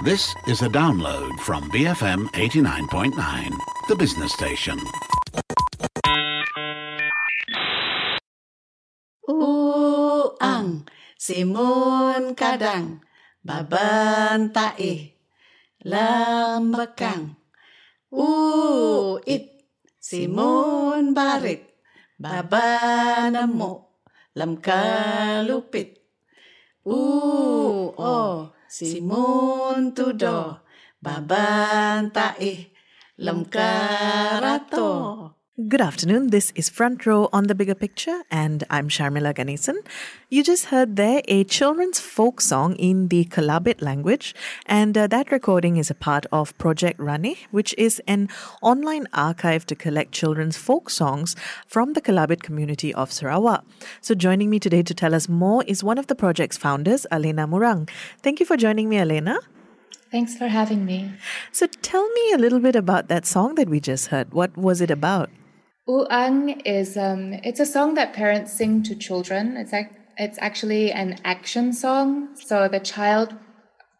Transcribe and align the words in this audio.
This 0.00 0.32
is 0.48 0.64
a 0.64 0.72
download 0.72 1.28
from 1.44 1.68
BFM 1.68 2.32
89.9, 2.32 3.12
the 3.92 3.96
business 4.00 4.32
station. 4.32 4.80
Uang, 9.28 10.88
simun 11.20 12.32
kadang, 12.32 13.04
babantai, 13.44 15.20
lambakang. 15.84 17.36
Uit, 18.08 19.44
simun 20.00 21.12
barit, 21.12 21.76
babanamo, 22.16 24.00
lamkalupit. 24.32 26.00
U 26.88 26.96
o, 28.00 28.16
simun 28.70 29.90
tudo, 29.96 30.62
babantai, 31.02 32.70
lamkarato. 33.24 34.90
Good 35.68 35.80
afternoon. 35.80 36.28
This 36.28 36.52
is 36.54 36.68
Front 36.68 37.04
Row 37.04 37.28
on 37.32 37.48
the 37.48 37.56
Bigger 37.56 37.74
Picture, 37.74 38.22
and 38.30 38.62
I'm 38.70 38.88
Sharmila 38.88 39.34
Ganesan. 39.34 39.84
You 40.28 40.44
just 40.44 40.66
heard 40.66 40.94
there 40.94 41.22
a 41.26 41.42
children's 41.42 41.98
folk 41.98 42.40
song 42.40 42.76
in 42.76 43.08
the 43.08 43.24
Kelabit 43.24 43.82
language, 43.82 44.32
and 44.64 44.96
uh, 44.96 45.08
that 45.08 45.32
recording 45.32 45.76
is 45.76 45.90
a 45.90 45.94
part 45.94 46.24
of 46.30 46.56
Project 46.56 47.00
Ranih, 47.00 47.36
which 47.50 47.74
is 47.76 48.00
an 48.06 48.28
online 48.62 49.08
archive 49.12 49.66
to 49.66 49.74
collect 49.74 50.12
children's 50.12 50.56
folk 50.56 50.88
songs 50.88 51.34
from 51.66 51.94
the 51.94 52.00
Kelabit 52.00 52.42
community 52.44 52.94
of 52.94 53.10
Sarawak. 53.10 53.64
So, 54.00 54.14
joining 54.14 54.50
me 54.50 54.60
today 54.60 54.84
to 54.84 54.94
tell 54.94 55.16
us 55.16 55.28
more 55.28 55.64
is 55.64 55.82
one 55.82 55.98
of 55.98 56.06
the 56.06 56.14
project's 56.14 56.56
founders, 56.56 57.08
Alena 57.10 57.48
Murang. 57.48 57.90
Thank 58.22 58.38
you 58.38 58.46
for 58.46 58.56
joining 58.56 58.88
me, 58.88 58.98
Alena. 58.98 59.38
Thanks 60.12 60.36
for 60.36 60.46
having 60.46 60.86
me. 60.86 61.12
So, 61.50 61.66
tell 61.66 62.08
me 62.08 62.32
a 62.32 62.38
little 62.38 62.60
bit 62.60 62.76
about 62.76 63.08
that 63.08 63.26
song 63.26 63.56
that 63.56 63.68
we 63.68 63.80
just 63.80 64.06
heard. 64.06 64.32
What 64.32 64.56
was 64.56 64.80
it 64.80 64.90
about? 64.90 65.28
Uang 65.88 66.60
is 66.64 66.96
um, 66.96 67.32
it's 67.32 67.60
a 67.60 67.66
song 67.66 67.94
that 67.94 68.12
parents 68.12 68.52
sing 68.52 68.82
to 68.84 68.94
children. 68.94 69.56
It's 69.56 69.72
like 69.72 69.92
it's 70.18 70.38
actually 70.40 70.92
an 70.92 71.18
action 71.24 71.72
song. 71.72 72.36
So 72.36 72.68
the 72.68 72.80
child 72.80 73.34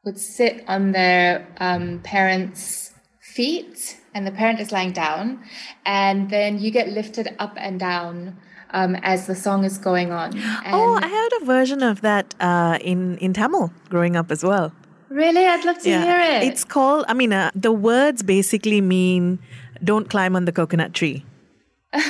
would 0.04 0.18
sit 0.18 0.64
on 0.68 0.92
their 0.92 1.46
um, 1.58 2.00
parents' 2.00 2.92
feet, 3.20 3.98
and 4.14 4.26
the 4.26 4.30
parent 4.30 4.60
is 4.60 4.72
lying 4.72 4.92
down, 4.92 5.42
and 5.84 6.30
then 6.30 6.58
you 6.58 6.70
get 6.70 6.88
lifted 6.88 7.34
up 7.38 7.54
and 7.56 7.80
down. 7.80 8.36
Um, 8.72 8.94
as 9.02 9.26
the 9.26 9.34
song 9.34 9.64
is 9.64 9.78
going 9.78 10.12
on. 10.12 10.30
And 10.64 10.74
oh, 10.76 10.94
I 10.94 11.08
heard 11.08 11.42
a 11.42 11.44
version 11.44 11.82
of 11.82 12.02
that 12.02 12.36
uh, 12.38 12.78
in 12.80 13.18
in 13.18 13.32
Tamil 13.32 13.72
growing 13.88 14.14
up 14.14 14.30
as 14.30 14.44
well. 14.44 14.70
Really, 15.08 15.44
I'd 15.44 15.64
love 15.64 15.82
to 15.82 15.90
hear 15.90 16.20
it. 16.20 16.44
It's 16.44 16.62
called. 16.62 17.04
I 17.08 17.14
mean, 17.14 17.32
uh, 17.32 17.50
the 17.52 17.72
words 17.72 18.22
basically 18.22 18.80
mean 18.80 19.40
"Don't 19.82 20.08
climb 20.08 20.36
on 20.36 20.44
the 20.44 20.52
coconut 20.52 20.94
tree." 20.94 21.24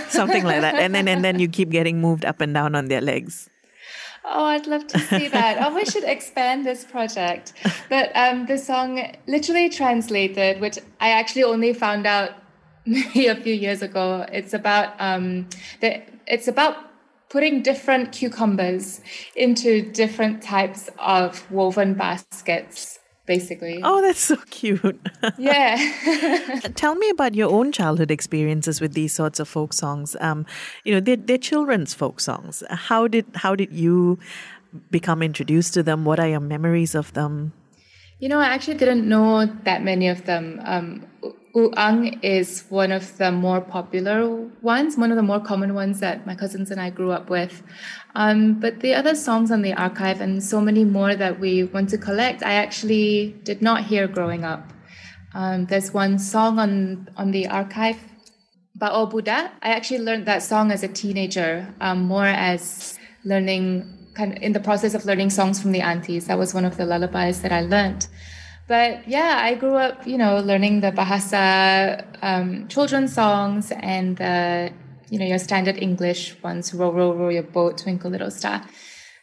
Something 0.09 0.45
like 0.45 0.61
that 0.61 0.75
and 0.75 0.95
then 0.95 1.09
and 1.09 1.25
then 1.25 1.39
you 1.39 1.48
keep 1.48 1.70
getting 1.70 2.00
moved 2.00 2.25
up 2.25 2.41
and 2.41 2.55
down 2.55 2.75
on 2.75 2.89
their 2.89 3.00
legs 3.00 3.48
Oh, 4.22 4.45
I'd 4.45 4.67
love 4.67 4.87
to 4.89 4.98
see 4.98 5.28
that. 5.28 5.59
oh, 5.61 5.75
we 5.75 5.84
should 5.84 6.05
expand 6.05 6.67
this 6.67 6.84
project. 6.84 7.53
But 7.89 8.12
um, 8.14 8.47
the 8.47 8.59
song 8.59 9.17
literally 9.27 9.69
translated, 9.70 10.61
which 10.61 10.78
I 11.00 11.11
actually 11.11 11.45
only 11.45 11.72
found 11.72 12.06
out 12.06 12.33
maybe 12.87 13.27
a 13.27 13.34
few 13.34 13.55
years 13.55 13.83
ago. 13.83 14.27
It's 14.31 14.53
about 14.53 14.95
um, 15.00 15.48
the, 15.81 16.03
it's 16.27 16.48
about 16.48 16.77
putting 17.28 17.62
different 17.62 18.12
cucumbers 18.12 19.00
into 19.34 19.91
different 19.91 20.42
types 20.42 20.91
of 20.98 21.50
woven 21.50 21.94
baskets 21.94 23.00
basically. 23.31 23.81
Oh, 23.84 24.03
that's 24.03 24.19
so 24.19 24.36
cute. 24.50 24.98
yeah. 25.39 25.77
Tell 26.75 26.97
me 26.97 27.09
about 27.11 27.37
your 27.37 27.48
own 27.48 27.70
childhood 27.70 28.11
experiences 28.11 28.81
with 28.81 28.95
these 28.95 29.12
sorts 29.12 29.39
of 29.39 29.47
folk 29.47 29.72
songs. 29.72 30.17
Um, 30.20 30.47
you 30.83 30.92
know, 30.92 30.98
they're, 30.98 31.17
they're 31.17 31.39
children's 31.39 31.94
folk 31.94 32.19
songs. 32.19 32.65
How 32.71 33.06
did 33.06 33.27
how 33.37 33.54
did 33.54 33.72
you 33.72 34.19
become 34.91 35.22
introduced 35.22 35.75
to 35.75 35.84
them? 35.84 36.04
What 36.04 36.19
are 36.19 36.27
your 36.27 36.41
memories 36.41 36.97
of 36.97 37.12
them? 37.12 37.53
You 38.19 38.28
know, 38.28 38.41
I 38.41 38.47
actually 38.47 38.78
didn't 38.82 39.09
know 39.09 39.47
that 39.65 39.84
many 39.84 40.09
of 40.09 40.27
them. 40.27 40.60
Um, 40.65 41.06
Uang 41.55 42.19
is 42.22 42.65
one 42.69 42.93
of 42.93 43.16
the 43.19 43.33
more 43.33 43.61
popular 43.61 44.28
ones, 44.62 44.97
one 44.97 45.11
of 45.11 45.16
the 45.16 45.22
more 45.22 45.41
common 45.41 45.75
ones 45.75 46.00
that 46.00 46.27
my 46.27 46.34
cousins 46.34 46.71
and 46.71 46.81
I 46.81 46.91
grew 46.91 47.11
up 47.11 47.28
with. 47.28 47.62
Um, 48.15 48.61
but 48.61 48.81
the 48.81 48.94
other 48.94 49.15
songs 49.15 49.50
on 49.50 49.62
the 49.62 49.72
archive 49.72 50.21
and 50.21 50.43
so 50.43 50.60
many 50.60 50.84
more 50.84 51.15
that 51.15 51.41
we 51.41 51.65
want 51.65 51.89
to 51.91 51.99
collect, 51.99 52.43
I 52.43 52.53
actually 52.53 53.37
did 53.43 53.62
not 53.62 53.84
hear 53.84 54.06
growing 54.06 54.44
up. 54.44 54.72
Um, 55.34 55.66
there's 55.66 55.93
one 55.93 56.19
song 56.19 56.59
on 56.59 57.09
on 57.16 57.31
the 57.31 57.49
archive, 57.49 57.99
Bao 58.78 59.10
Buddha. 59.10 59.53
I 59.62 59.71
actually 59.71 60.00
learned 60.00 60.27
that 60.27 60.43
song 60.43 60.71
as 60.71 60.83
a 60.83 60.89
teenager, 60.89 61.72
um, 61.81 62.03
more 62.03 62.27
as 62.27 62.99
learning 63.25 64.00
kind 64.15 64.37
of 64.37 64.43
in 64.43 64.53
the 64.53 64.60
process 64.60 64.94
of 64.94 65.05
learning 65.05 65.31
songs 65.31 65.60
from 65.60 65.72
the 65.72 65.81
aunties. 65.81 66.27
That 66.27 66.39
was 66.39 66.55
one 66.55 66.65
of 66.65 66.77
the 66.77 66.87
lullabies 66.87 67.43
that 67.43 67.53
I 67.53 67.60
learned. 67.60 68.06
But 68.70 69.08
yeah, 69.08 69.41
I 69.42 69.56
grew 69.56 69.75
up, 69.75 70.06
you 70.06 70.16
know, 70.16 70.38
learning 70.38 70.78
the 70.78 70.92
Bahasa 70.92 72.04
um, 72.22 72.69
children's 72.69 73.12
songs 73.12 73.72
and 73.72 74.16
the, 74.16 74.72
you 75.10 75.19
know, 75.19 75.26
your 75.26 75.41
standard 75.41 75.76
English 75.82 76.41
ones, 76.41 76.72
row, 76.72 76.92
row, 76.92 77.12
row 77.12 77.30
your 77.30 77.42
boat, 77.42 77.78
twinkle 77.78 78.12
little 78.12 78.30
star. 78.30 78.62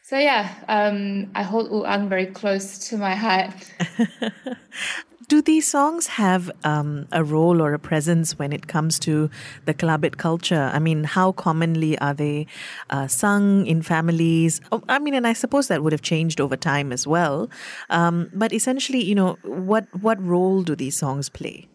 So 0.04 0.18
yeah, 0.18 0.54
um, 0.68 1.32
I 1.34 1.44
hold 1.44 1.72
Uang 1.72 2.10
very 2.10 2.26
close 2.26 2.90
to 2.90 2.98
my 2.98 3.16
heart. 3.16 3.54
do 5.28 5.42
these 5.42 5.68
songs 5.68 6.08
have 6.08 6.50
um, 6.64 7.08
a 7.12 7.24
role 7.24 7.62
or 7.62 7.74
a 7.74 7.80
presence 7.80 8.40
when 8.40 8.54
it 8.54 8.68
comes 8.68 8.98
to 9.00 9.30
the 9.66 9.74
Kelabit 9.74 10.18
culture? 10.18 10.72
I 10.74 10.80
mean, 10.80 11.04
how 11.04 11.34
commonly 11.34 11.98
are 12.00 12.14
they 12.14 12.48
uh, 12.90 13.08
sung 13.08 13.66
in 13.66 13.82
families? 13.82 14.62
Oh, 14.72 14.84
I 14.88 15.00
mean, 15.00 15.14
and 15.14 15.28
I 15.28 15.34
suppose 15.34 15.68
that 15.68 15.84
would 15.84 15.92
have 15.92 16.02
changed 16.02 16.40
over 16.40 16.56
time 16.56 16.94
as 16.94 17.06
well. 17.06 17.50
Um, 17.90 18.30
but 18.34 18.54
essentially, 18.54 19.04
you 19.04 19.16
know, 19.16 19.38
what 19.44 19.88
what 20.02 20.22
role 20.24 20.64
do 20.64 20.76
these 20.76 20.96
songs 20.96 21.28
play? 21.28 21.68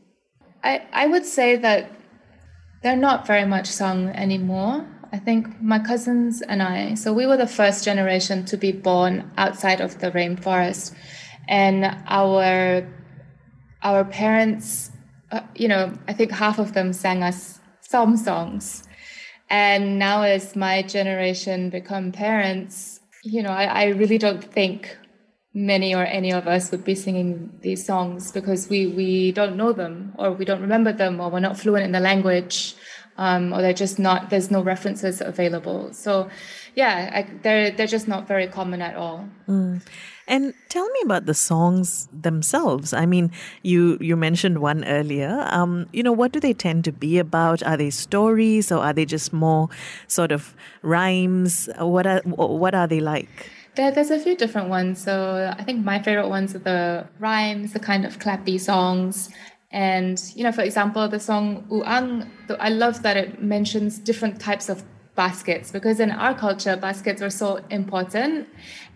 I, 0.65 0.83
I 0.93 1.07
would 1.07 1.27
say 1.27 1.57
that 1.57 1.91
they're 2.83 2.97
not 2.97 3.27
very 3.27 3.45
much 3.45 3.67
sung 3.67 4.09
anymore. 4.11 4.87
I 5.13 5.19
think 5.19 5.61
my 5.61 5.79
cousins 5.79 6.41
and 6.41 6.63
I, 6.63 6.95
so 6.95 7.13
we 7.13 7.27
were 7.27 7.37
the 7.37 7.47
first 7.47 7.85
generation 7.85 8.47
to 8.47 8.57
be 8.57 8.73
born 8.73 9.31
outside 9.37 9.83
of 9.83 9.99
the 9.99 10.11
rainforest. 10.11 10.95
And 11.49 11.85
our 12.07 12.87
our 13.83 14.05
parents, 14.05 14.91
uh, 15.31 15.41
you 15.55 15.69
know, 15.69 15.93
I 16.09 16.13
think 16.13 16.31
half 16.31 16.59
of 16.59 16.73
them 16.73 16.93
sang 16.93 17.23
us 17.23 17.61
some 17.81 18.17
songs. 18.17 18.85
And 19.51 19.99
now, 19.99 20.23
as 20.23 20.57
my 20.57 20.83
generation 20.83 21.69
become 21.69 22.13
parents, 22.13 23.01
you 23.23 23.43
know, 23.43 23.51
I, 23.51 23.65
I 23.65 23.85
really 23.89 24.19
don't 24.19 24.43
think 24.43 24.97
many 25.55 25.95
or 25.95 26.05
any 26.05 26.33
of 26.33 26.47
us 26.47 26.71
would 26.71 26.85
be 26.85 26.95
singing 26.95 27.53
these 27.61 27.85
songs 27.85 28.33
because 28.33 28.71
we, 28.71 28.87
we 28.87 29.33
don't 29.33 29.57
know 29.57 29.73
them 29.73 30.13
or 30.17 30.33
we 30.33 30.47
don't 30.47 30.63
remember 30.63 30.93
them 30.93 31.21
or 31.21 31.31
we're 31.31 31.41
not 31.41 31.59
fluent 31.59 31.85
in 31.85 31.93
the 31.93 32.01
language 32.01 32.75
um, 33.19 33.53
or 33.53 33.61
they're 33.61 33.75
just 33.75 33.99
not, 33.99 34.31
there's 34.31 34.51
no 34.51 34.63
references 34.63 35.21
available. 35.21 35.93
So, 35.93 36.31
yeah, 36.75 37.11
I, 37.13 37.31
they're, 37.43 37.71
they're 37.71 37.87
just 37.87 38.09
not 38.09 38.27
very 38.27 38.47
common 38.47 38.81
at 38.81 38.97
all. 38.97 39.29
Mm. 39.47 39.83
And 40.29 40.55
tell 40.69 40.89
me 40.89 41.01
about 41.05 41.27
the 41.27 41.35
songs 41.35 42.09
themselves. 42.13 42.93
I 42.93 43.07
mean, 43.07 43.31
you 43.63 43.99
you 44.01 44.17
mentioned 44.17 44.59
one 44.59 44.85
earlier. 44.85 45.47
Um, 45.51 45.87
you 45.93 46.03
know, 46.03 46.13
what 46.13 46.33
do 46.33 46.41
they 46.41 46.55
tend 46.55 46.85
to 46.85 46.93
be 46.93 47.19
about? 47.19 47.63
Are 47.63 47.77
they 47.77 47.91
stories 47.91 48.71
or 48.71 48.79
are 48.79 48.93
they 48.93 49.05
just 49.05 49.33
more 49.33 49.69
sort 50.07 50.33
of 50.33 50.55
rhymes? 50.83 51.69
What 51.79 52.07
are 52.07 52.21
what 52.25 52.75
are 52.75 52.87
they 52.87 53.01
like? 53.01 53.51
There, 53.75 53.91
there's 53.91 54.11
a 54.11 54.19
few 54.19 54.37
different 54.37 54.69
ones. 54.69 55.03
So 55.03 55.55
I 55.59 55.63
think 55.65 55.85
my 55.85 56.01
favorite 56.01 56.29
ones 56.29 56.55
are 56.55 56.61
the 56.61 57.09
rhymes, 57.19 57.73
the 57.73 57.81
kind 57.81 58.05
of 58.05 58.19
clappy 58.19 58.61
songs. 58.61 59.31
And, 59.71 60.23
you 60.35 60.45
know, 60.45 60.53
for 60.53 60.61
example, 60.61 61.09
the 61.09 61.19
song 61.19 61.67
Uang, 61.71 62.29
I 62.61 62.69
love 62.69 63.03
that 63.03 63.17
it 63.17 63.43
mentions 63.43 63.99
different 63.99 64.39
types 64.39 64.69
of 64.69 64.85
baskets 65.15 65.71
because 65.71 66.01
in 66.01 66.11
our 66.11 66.35
culture 66.35 66.77
baskets 66.77 67.21
are 67.21 67.31
so 67.31 67.61
important 67.71 68.49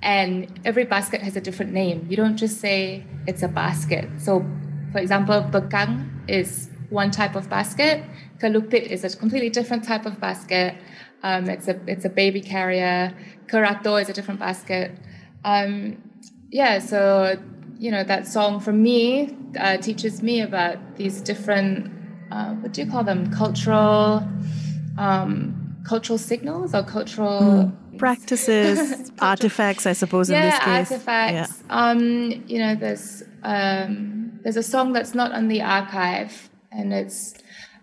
and 0.02 0.60
every 0.64 0.84
basket 0.84 1.20
has 1.20 1.36
a 1.36 1.40
different 1.40 1.72
name. 1.72 2.06
You 2.08 2.16
don't 2.16 2.36
just 2.36 2.60
say 2.60 3.04
it's 3.26 3.42
a 3.42 3.48
basket. 3.48 4.08
So 4.18 4.44
for 4.92 4.98
example 4.98 5.42
bekang 5.50 6.08
is 6.28 6.70
one 6.88 7.10
type 7.10 7.34
of 7.34 7.50
basket. 7.50 8.02
Kalupit 8.38 8.82
is 8.82 9.04
a 9.04 9.16
completely 9.16 9.50
different 9.50 9.84
type 9.84 10.06
of 10.06 10.18
basket. 10.20 10.74
Um, 11.22 11.48
it's 11.48 11.68
a 11.68 11.78
it's 11.86 12.04
a 12.04 12.10
baby 12.10 12.40
carrier. 12.40 13.14
Karato 13.46 14.00
is 14.00 14.08
a 14.08 14.12
different 14.12 14.40
basket. 14.40 14.92
Um, 15.44 16.02
yeah 16.50 16.78
so 16.78 17.38
you 17.78 17.90
know 17.90 18.04
that 18.04 18.26
song 18.26 18.60
for 18.60 18.72
me 18.72 19.36
uh, 19.58 19.76
teaches 19.76 20.22
me 20.22 20.40
about 20.40 20.96
these 20.96 21.20
different 21.20 21.92
uh, 22.30 22.54
what 22.54 22.72
do 22.72 22.82
you 22.82 22.90
call 22.90 23.04
them? 23.04 23.30
Cultural 23.30 24.26
um, 24.98 25.65
cultural 25.86 26.18
signals 26.18 26.74
or 26.74 26.82
cultural 26.82 27.40
mm. 27.40 27.98
practices, 27.98 29.10
artifacts, 29.34 29.86
I 29.86 29.94
suppose, 30.02 30.28
yeah, 30.28 30.36
in 30.36 30.42
this 30.50 30.58
case. 30.58 30.92
artifacts. 30.92 31.62
Um, 31.70 32.44
you 32.46 32.58
know, 32.58 32.74
there's 32.74 33.22
um, 33.42 34.40
there's 34.42 34.56
a 34.56 34.62
song 34.74 34.92
that's 34.92 35.14
not 35.14 35.30
on 35.32 35.48
the 35.48 35.62
archive, 35.62 36.50
and 36.72 36.92
it's 36.92 37.34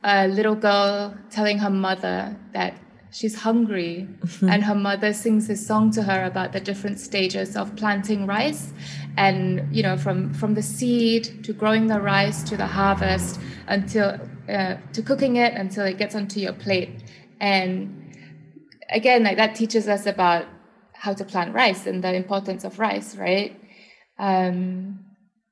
a 0.04 0.28
little 0.28 0.56
girl 0.56 1.16
telling 1.30 1.58
her 1.60 1.70
mother 1.70 2.36
that 2.54 2.74
she's 3.12 3.36
hungry, 3.48 4.08
Mm-hmm. 4.10 4.50
and 4.50 4.64
her 4.64 4.76
mother 4.76 5.14
sings 5.14 5.48
this 5.48 5.66
song 5.66 5.92
to 5.92 6.02
her 6.04 6.26
about 6.26 6.52
the 6.52 6.60
different 6.60 7.00
stages 7.00 7.56
of 7.56 7.76
planting 7.82 8.26
rice, 8.28 8.74
and 9.18 9.44
you 9.76 9.84
know, 9.84 9.98
from 9.98 10.34
from 10.34 10.54
the 10.56 10.66
seed 10.76 11.24
to 11.46 11.54
growing 11.54 11.88
the 11.88 12.02
rice 12.02 12.44
to 12.50 12.58
the 12.58 12.68
harvest 12.68 13.40
until 13.68 14.20
uh, 14.50 14.76
to 14.96 15.02
cooking 15.02 15.38
it 15.38 15.54
until 15.54 15.86
it 15.86 15.98
gets 15.98 16.16
onto 16.16 16.40
your 16.40 16.54
plate, 16.66 16.90
and 17.44 18.16
again, 18.90 19.24
like 19.24 19.36
that 19.36 19.54
teaches 19.54 19.90
us 19.90 20.06
about 20.06 20.46
how 20.94 21.14
to 21.14 21.26
plant 21.26 21.54
rice 21.54 21.86
and 21.86 22.02
the 22.02 22.14
importance 22.16 22.64
of 22.64 22.80
rice, 22.80 23.18
right? 23.18 23.60
Um, 24.18 25.00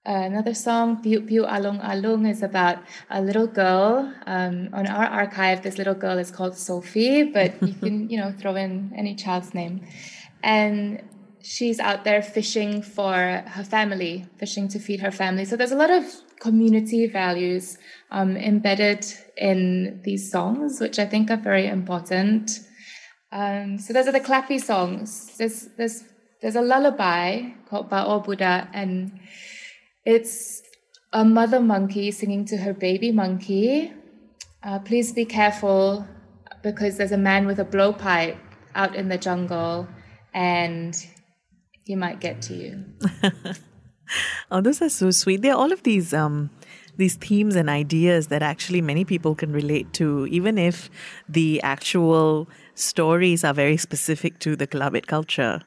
another 0.06 0.54
song, 0.54 1.04
Piu 1.04 1.20
Piu 1.20 1.44
Alung 1.44 1.84
Alung, 1.84 2.30
is 2.30 2.42
about 2.44 2.78
a 3.10 3.22
little 3.22 3.46
girl. 3.46 4.14
Um, 4.26 4.70
on 4.72 4.88
our 4.88 5.06
archive, 5.06 5.64
this 5.64 5.78
little 5.78 5.94
girl 5.94 6.18
is 6.18 6.32
called 6.32 6.56
Sophie, 6.56 7.24
but 7.24 7.62
you 7.62 7.74
can, 7.84 8.10
you 8.10 8.18
know, 8.18 8.32
throw 8.32 8.56
in 8.56 8.94
any 8.96 9.14
child's 9.14 9.54
name. 9.54 9.86
And 10.42 11.04
she's 11.44 11.78
out 11.82 12.06
there 12.06 12.22
fishing 12.22 12.82
for 12.82 13.44
her 13.48 13.66
family, 13.66 14.28
fishing 14.38 14.70
to 14.70 14.80
feed 14.80 15.02
her 15.02 15.12
family. 15.12 15.44
So 15.44 15.58
there's 15.58 15.74
a 15.74 15.82
lot 15.84 15.90
of 15.90 16.06
community 16.40 17.06
values 17.08 17.78
um, 18.12 18.38
embedded 18.38 19.06
in 19.42 20.00
these 20.04 20.32
songs, 20.32 20.80
which 20.80 21.00
I 21.00 21.06
think 21.06 21.32
are 21.32 21.44
very 21.52 21.68
important. 21.68 22.60
Um, 23.32 23.80
so 23.80 23.92
those 23.92 24.08
are 24.08 24.12
the 24.12 24.20
clappy 24.20 24.62
songs. 24.62 25.36
There's 25.38 25.68
there's 25.78 26.04
there's 26.42 26.56
a 26.56 26.62
lullaby 26.62 27.50
called 27.68 27.90
Ba'o 27.90 28.24
Buddha, 28.24 28.70
and 28.74 29.20
it's 30.06 30.62
a 31.12 31.26
mother 31.26 31.60
monkey 31.60 32.12
singing 32.12 32.46
to 32.46 32.58
her 32.58 32.74
baby 32.74 33.12
monkey. 33.12 33.92
Uh, 34.64 34.80
please 34.80 35.12
be 35.12 35.26
careful 35.26 36.06
because 36.62 36.98
there's 36.98 37.12
a 37.12 37.18
man 37.18 37.48
with 37.48 37.60
a 37.60 37.66
blowpipe 37.66 38.38
out 38.76 38.96
in 38.96 39.10
the 39.10 39.18
jungle, 39.18 39.88
and 40.36 40.96
he 41.84 41.96
might 41.96 42.20
get 42.20 42.44
to 42.44 42.54
you. 42.54 42.86
Oh, 44.52 44.60
those 44.60 44.82
are 44.82 44.90
so 44.90 45.12
sweet. 45.12 45.42
There 45.42 45.54
are 45.54 45.58
all 45.58 45.72
of 45.72 45.84
these 45.84 46.14
um, 46.14 46.50
these 46.98 47.16
themes 47.16 47.56
and 47.56 47.70
ideas 47.70 48.28
that 48.28 48.42
actually 48.42 48.82
many 48.82 49.06
people 49.06 49.36
can 49.36 49.52
relate 49.52 49.94
to, 49.94 50.28
even 50.28 50.58
if 50.58 50.90
the 51.28 51.62
actual 51.62 52.50
stories 52.76 53.44
are 53.44 53.54
very 53.54 53.78
specific 53.78 54.40
to 54.40 54.56
the 54.56 54.68
Kelabit 54.68 55.08
culture. 55.08 55.62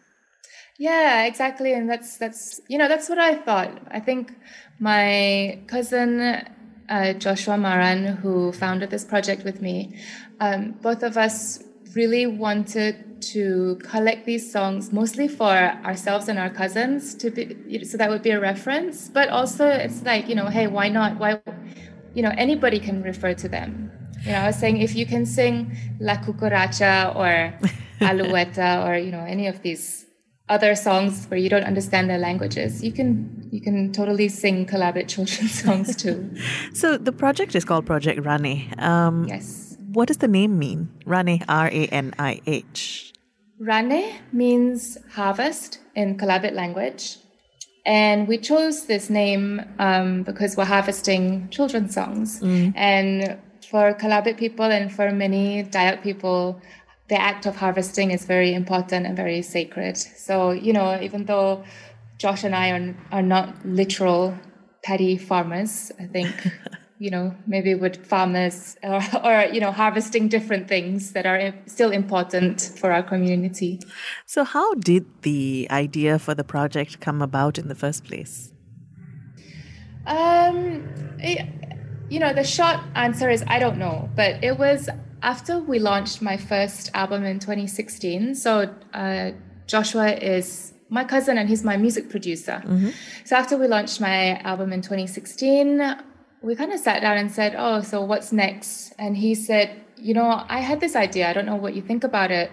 Yeah, 0.79 1.25
exactly, 1.25 1.73
and 1.73 1.89
that's 1.89 2.17
that's 2.19 2.61
you 2.69 2.79
know 2.79 2.89
that's 2.89 3.09
what 3.09 3.19
I 3.19 3.37
thought. 3.37 3.81
I 3.91 4.01
think 4.01 4.33
my 4.81 5.63
cousin 5.69 6.43
uh, 6.89 7.13
Joshua 7.15 7.57
Maran, 7.57 8.07
who 8.07 8.53
founded 8.53 8.91
this 8.91 9.05
project 9.05 9.45
with 9.45 9.63
me, 9.63 9.97
um, 10.41 10.73
both 10.83 11.03
of 11.03 11.17
us 11.17 11.63
really 11.95 12.27
wanted 12.27 13.23
to 13.33 13.79
collect 13.83 14.27
these 14.27 14.51
songs 14.51 14.93
mostly 14.93 15.29
for 15.29 15.55
ourselves 15.85 16.29
and 16.29 16.39
our 16.39 16.51
cousins 16.51 17.15
to 17.15 17.31
be 17.31 17.85
so 17.85 17.97
that 17.97 18.11
would 18.11 18.23
be 18.23 18.31
a 18.31 18.41
reference, 18.41 19.09
but 19.09 19.29
also 19.29 19.69
it's 19.69 20.03
like 20.03 20.29
you 20.29 20.35
know, 20.35 20.47
hey, 20.47 20.67
why 20.67 20.89
not? 20.89 21.19
Why, 21.19 21.41
you 22.15 22.23
know, 22.23 22.33
anybody 22.37 22.79
can 22.79 23.03
refer 23.03 23.35
to 23.35 23.49
them. 23.49 23.91
You 24.25 24.33
know, 24.33 24.39
I 24.39 24.47
was 24.47 24.57
saying 24.57 24.79
if 24.81 24.95
you 24.95 25.07
can 25.07 25.27
sing 25.27 25.77
La 26.01 26.17
Cucaracha 26.17 27.15
or 27.17 27.55
Alouette 28.01 28.87
or 28.87 28.97
you 28.97 29.11
know 29.11 29.25
any 29.25 29.47
of 29.47 29.63
these 29.63 30.07
other 30.49 30.75
songs 30.75 31.27
where 31.27 31.39
you 31.39 31.49
don't 31.49 31.65
understand 31.65 32.11
their 32.11 32.19
languages, 32.19 32.83
you 32.83 32.93
can 32.93 33.49
you 33.51 33.61
can 33.61 33.93
totally 33.93 34.29
sing 34.29 34.67
Kelabit 34.67 35.09
children's 35.09 35.63
songs 35.63 35.97
too. 35.97 36.31
So 36.75 36.99
the 36.99 37.13
project 37.13 37.55
is 37.55 37.65
called 37.65 37.87
Project 37.87 38.21
Ranih 38.21 38.81
Um, 38.83 39.27
yes. 39.29 39.74
What 39.95 40.09
does 40.09 40.19
the 40.19 40.29
name 40.29 40.59
mean? 40.59 40.91
Ranih, 41.07 41.45
R 41.49 41.69
A 41.69 41.87
N 41.87 42.15
I 42.19 42.41
H. 42.47 43.13
Ranih 43.63 44.13
means 44.33 44.99
harvest 45.13 45.79
in 45.95 46.19
Kelabit 46.19 46.53
language. 46.53 47.19
And 47.87 48.27
we 48.27 48.39
chose 48.39 48.87
this 48.87 49.09
name 49.09 49.63
um, 49.79 50.25
because 50.25 50.57
we're 50.57 50.65
harvesting 50.65 51.49
children's 51.51 51.95
songs. 51.95 52.41
And 52.75 53.39
for 53.71 53.95
Kelabit 53.95 54.37
people 54.37 54.65
and 54.65 54.93
for 54.93 55.13
many 55.13 55.63
Dayak 55.63 56.03
people, 56.03 56.61
the 57.09 57.21
act 57.21 57.47
of 57.47 57.55
harvesting 57.57 58.11
is 58.11 58.25
very 58.25 58.53
important 58.53 59.07
and 59.07 59.17
very 59.17 59.43
sacred. 59.43 59.97
So, 59.97 60.51
you 60.51 60.73
know, 60.73 60.99
even 61.01 61.27
though 61.27 61.63
Josh 62.19 62.43
and 62.43 62.55
I 62.55 62.71
are, 62.71 62.95
are 63.13 63.23
not 63.23 63.65
literal 63.65 64.35
paddy 64.83 65.17
farmers, 65.19 65.93
I 66.01 66.07
think, 66.07 66.35
you 67.05 67.11
know, 67.11 67.35
maybe 67.47 67.75
with 67.75 68.05
farmers 68.07 68.77
or, 68.83 69.03
or, 69.25 69.45
you 69.53 69.61
know, 69.61 69.71
harvesting 69.71 70.27
different 70.27 70.69
things 70.69 71.13
that 71.13 71.27
are 71.27 71.53
still 71.67 71.91
important 71.91 72.73
for 72.79 72.91
our 72.91 73.03
community. 73.03 73.79
So, 74.25 74.43
how 74.43 74.73
did 74.75 75.05
the 75.21 75.69
idea 75.71 76.19
for 76.19 76.35
the 76.35 76.45
project 76.45 77.01
come 77.01 77.21
about 77.21 77.59
in 77.59 77.69
the 77.69 77.75
first 77.75 78.05
place? 78.05 78.53
Um, 80.07 80.89
it, 81.19 81.47
you 82.09 82.19
know, 82.19 82.33
the 82.33 82.45
short 82.45 82.79
answer 82.95 83.29
is 83.29 83.45
I 83.47 83.59
don't 83.59 83.77
know, 83.77 84.09
but 84.17 84.43
it 84.43 84.59
was 84.59 84.89
after 85.23 85.59
we 85.59 85.79
launched 85.79 86.23
my 86.23 86.39
first 86.39 86.91
album 86.95 87.25
in 87.25 87.39
2016. 87.39 88.35
So 88.35 88.75
uh, 88.95 89.33
Joshua 89.67 90.13
is 90.13 90.73
my 90.89 91.05
cousin 91.05 91.37
and 91.37 91.51
he's 91.51 91.65
my 91.65 91.77
music 91.77 92.09
producer. 92.09 92.63
So 93.25 93.37
after 93.37 93.59
we 93.59 93.67
launched 93.67 94.01
my 94.01 94.39
album 94.41 94.73
in 94.73 94.81
2016, 94.81 95.81
we 96.47 96.55
kind 96.61 96.73
of 96.73 96.81
sat 96.89 96.99
down 97.07 97.17
and 97.23 97.31
said, 97.39 97.55
"Oh, 97.67 97.81
so 97.91 97.97
what's 98.11 98.31
next?" 98.33 98.93
And 98.99 99.17
he 99.25 99.31
said, 99.49 99.67
"You 99.97 100.13
know, 100.19 100.29
I 100.57 100.61
had 100.71 100.79
this 100.85 100.95
idea. 101.07 101.29
I 101.31 101.33
don't 101.37 101.47
know 101.53 101.61
what 101.65 101.75
you 101.77 101.83
think 101.91 102.05
about 102.05 102.31
it." 102.31 102.51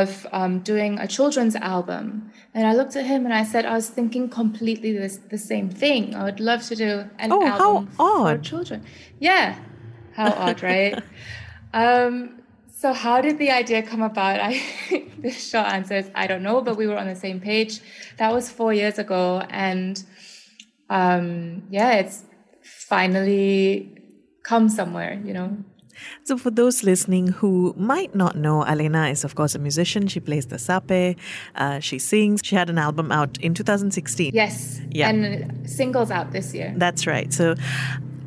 Of 0.00 0.26
um, 0.32 0.54
doing 0.72 0.98
a 0.98 1.06
children's 1.16 1.56
album, 1.56 2.30
and 2.52 2.66
I 2.70 2.74
looked 2.74 2.94
at 3.00 3.06
him 3.06 3.24
and 3.24 3.32
I 3.32 3.42
said, 3.52 3.64
I 3.64 3.72
was 3.72 3.88
thinking 3.88 4.28
completely 4.28 4.92
this, 4.92 5.16
the 5.34 5.38
same 5.38 5.70
thing. 5.70 6.14
I 6.14 6.24
would 6.24 6.40
love 6.40 6.62
to 6.64 6.74
do 6.76 6.90
an 7.18 7.32
Oh, 7.32 7.40
how 7.46 7.58
album 7.68 7.86
for 7.96 8.02
odd. 8.28 8.42
children. 8.44 8.84
Yeah, 9.18 9.46
how 10.18 10.30
odd, 10.32 10.62
right? 10.62 10.94
Um, 11.72 12.42
so 12.80 12.92
how 12.92 13.20
did 13.22 13.38
the 13.38 13.50
idea 13.50 13.80
come 13.82 14.02
about? 14.02 14.40
I 14.40 14.52
the 15.26 15.30
short 15.30 15.66
answer 15.66 15.94
is 16.02 16.10
I 16.14 16.26
don't 16.26 16.42
know, 16.42 16.60
but 16.60 16.76
we 16.76 16.86
were 16.86 16.98
on 16.98 17.06
the 17.06 17.16
same 17.26 17.40
page. 17.40 17.80
That 18.18 18.30
was 18.36 18.50
four 18.50 18.72
years 18.74 18.98
ago, 18.98 19.42
and 19.48 19.94
um, 20.90 21.62
yeah, 21.70 21.92
it's 21.94 22.24
finally 22.88 23.94
come 24.42 24.68
somewhere. 24.68 25.20
You 25.24 25.34
know. 25.34 25.56
So, 26.24 26.36
for 26.36 26.50
those 26.50 26.84
listening 26.84 27.28
who 27.28 27.74
might 27.76 28.14
not 28.14 28.36
know, 28.36 28.64
Alena 28.64 29.10
is, 29.10 29.24
of 29.24 29.34
course, 29.34 29.54
a 29.54 29.58
musician. 29.58 30.06
She 30.06 30.20
plays 30.20 30.46
the 30.46 30.58
sape, 30.58 31.18
uh, 31.54 31.80
she 31.80 31.98
sings. 31.98 32.40
She 32.44 32.54
had 32.54 32.70
an 32.70 32.78
album 32.78 33.10
out 33.10 33.38
in 33.38 33.54
2016. 33.54 34.32
Yes. 34.34 34.80
Yeah. 34.90 35.08
And 35.08 35.68
singles 35.68 36.10
out 36.10 36.32
this 36.32 36.54
year. 36.54 36.72
That's 36.76 37.06
right. 37.06 37.32
So, 37.32 37.54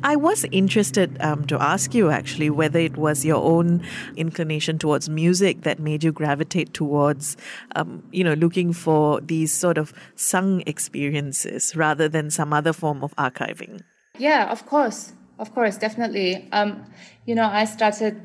I 0.04 0.16
was 0.16 0.44
interested 0.50 1.16
um, 1.20 1.46
to 1.46 1.62
ask 1.62 1.94
you 1.94 2.10
actually 2.10 2.50
whether 2.50 2.80
it 2.80 2.96
was 2.96 3.24
your 3.24 3.36
own 3.36 3.84
inclination 4.16 4.76
towards 4.76 5.08
music 5.08 5.62
that 5.62 5.78
made 5.78 6.02
you 6.02 6.10
gravitate 6.10 6.74
towards, 6.74 7.36
um, 7.76 8.02
you 8.10 8.24
know, 8.24 8.34
looking 8.34 8.72
for 8.72 9.20
these 9.20 9.52
sort 9.52 9.78
of 9.78 9.92
sung 10.16 10.64
experiences 10.66 11.76
rather 11.76 12.08
than 12.08 12.30
some 12.30 12.52
other 12.52 12.72
form 12.72 13.04
of 13.04 13.14
archiving. 13.14 13.82
Yeah, 14.18 14.50
of 14.50 14.66
course. 14.66 15.12
Of 15.38 15.54
course, 15.54 15.76
definitely. 15.76 16.48
Um, 16.52 16.84
you 17.26 17.34
know, 17.34 17.46
I 17.46 17.64
started 17.64 18.20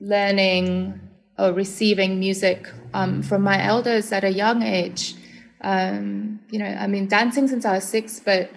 learning 0.00 1.00
or 1.38 1.52
receiving 1.52 2.18
music 2.18 2.66
um, 2.94 3.22
from 3.22 3.42
my 3.42 3.62
elders 3.62 4.10
at 4.12 4.24
a 4.24 4.30
young 4.30 4.62
age. 4.62 5.14
Um, 5.60 6.40
you 6.50 6.58
know, 6.58 6.66
I 6.66 6.86
mean, 6.86 7.06
dancing 7.08 7.48
since 7.48 7.64
I 7.64 7.74
was 7.74 7.84
six, 7.84 8.20
but 8.20 8.50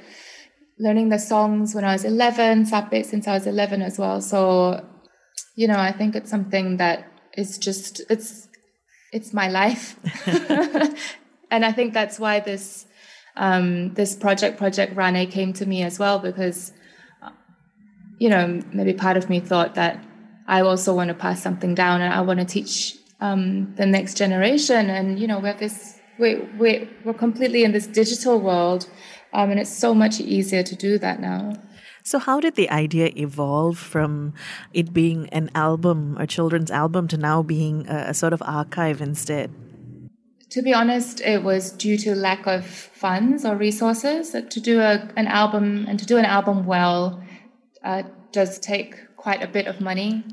learning 0.80 1.10
the 1.10 1.20
songs 1.20 1.76
when 1.76 1.84
I 1.84 1.94
was 1.94 2.06
11, 2.06 2.66
sape 2.66 3.06
since 3.06 3.28
I 3.28 3.34
was 3.34 3.46
11 3.46 3.82
as 3.82 4.00
well. 4.00 4.22
So, 4.22 4.86
you 5.56 5.68
know, 5.68 5.78
I 5.78 5.92
think 5.92 6.16
it's 6.16 6.30
something 6.30 6.78
that 6.78 7.06
is 7.38 7.58
just, 7.58 8.02
it's, 8.10 8.48
it's 9.12 9.34
my 9.34 9.50
life. 9.50 10.00
and 11.52 11.66
I 11.66 11.72
think 11.74 11.94
that's 11.94 12.20
why 12.20 12.40
this, 12.40 12.86
um, 13.40 13.94
this 13.96 14.16
project, 14.16 14.58
Project 14.58 14.96
Ranih 14.96 15.30
came 15.32 15.52
to 15.54 15.66
me 15.66 15.82
as 15.82 15.98
well, 15.98 16.20
because 16.20 16.72
you 18.20 18.30
know, 18.30 18.62
maybe 18.74 18.94
part 18.94 19.18
of 19.18 19.30
me 19.30 19.40
thought 19.40 19.76
that 19.76 20.04
I 20.48 20.62
also 20.62 20.94
want 20.94 21.08
to 21.08 21.14
pass 21.14 21.42
something 21.42 21.74
down 21.74 22.02
and 22.02 22.14
I 22.14 22.22
want 22.22 22.40
to 22.40 22.46
teach 22.46 22.98
um, 23.22 23.74
the 23.76 23.86
next 23.86 24.18
generation. 24.18 24.90
And, 24.90 25.20
you 25.20 25.26
know, 25.26 25.40
we 25.40 25.48
have 25.48 25.60
this, 25.60 26.00
we, 26.20 26.36
we, 26.60 26.90
we're 27.06 27.14
completely 27.14 27.64
in 27.64 27.72
this 27.72 27.88
digital 27.88 28.40
world 28.40 28.90
um, 29.34 29.52
and 29.52 29.60
it's 29.60 29.74
so 29.74 29.94
much 29.94 30.20
easier 30.20 30.64
to 30.64 30.76
do 30.76 30.98
that 31.00 31.20
now. 31.20 31.54
So, 32.04 32.18
how 32.18 32.40
did 32.40 32.56
the 32.56 32.70
idea 32.72 33.12
evolve 33.16 33.78
from 33.78 34.34
it 34.74 34.94
being 34.94 35.30
an 35.30 35.52
album, 35.54 36.18
a 36.18 36.26
children's 36.26 36.72
album, 36.72 37.08
to 37.10 37.18
now 37.18 37.44
being 37.44 37.88
a, 37.88 38.10
a 38.10 38.14
sort 38.16 38.34
of 38.34 38.42
archive 38.42 39.02
instead? 39.02 39.52
To 40.52 40.62
be 40.62 40.74
honest, 40.74 41.22
it 41.22 41.44
was 41.44 41.72
due 41.72 41.98
to 42.00 42.16
lack 42.16 42.48
of 42.48 42.66
funds 42.66 43.46
or 43.46 43.56
resources. 43.56 44.32
To 44.32 44.60
do 44.60 44.80
a, 44.80 45.08
an 45.16 45.28
album 45.28 45.86
and 45.88 46.00
to 46.00 46.06
do 46.06 46.18
an 46.18 46.26
album 46.26 46.66
well 46.66 47.24
uh, 47.84 48.04
does 48.32 48.60
take 48.60 49.16
quite 49.16 49.44
a 49.44 49.48
bit 49.48 49.68
of 49.68 49.80
money. 49.80 50.24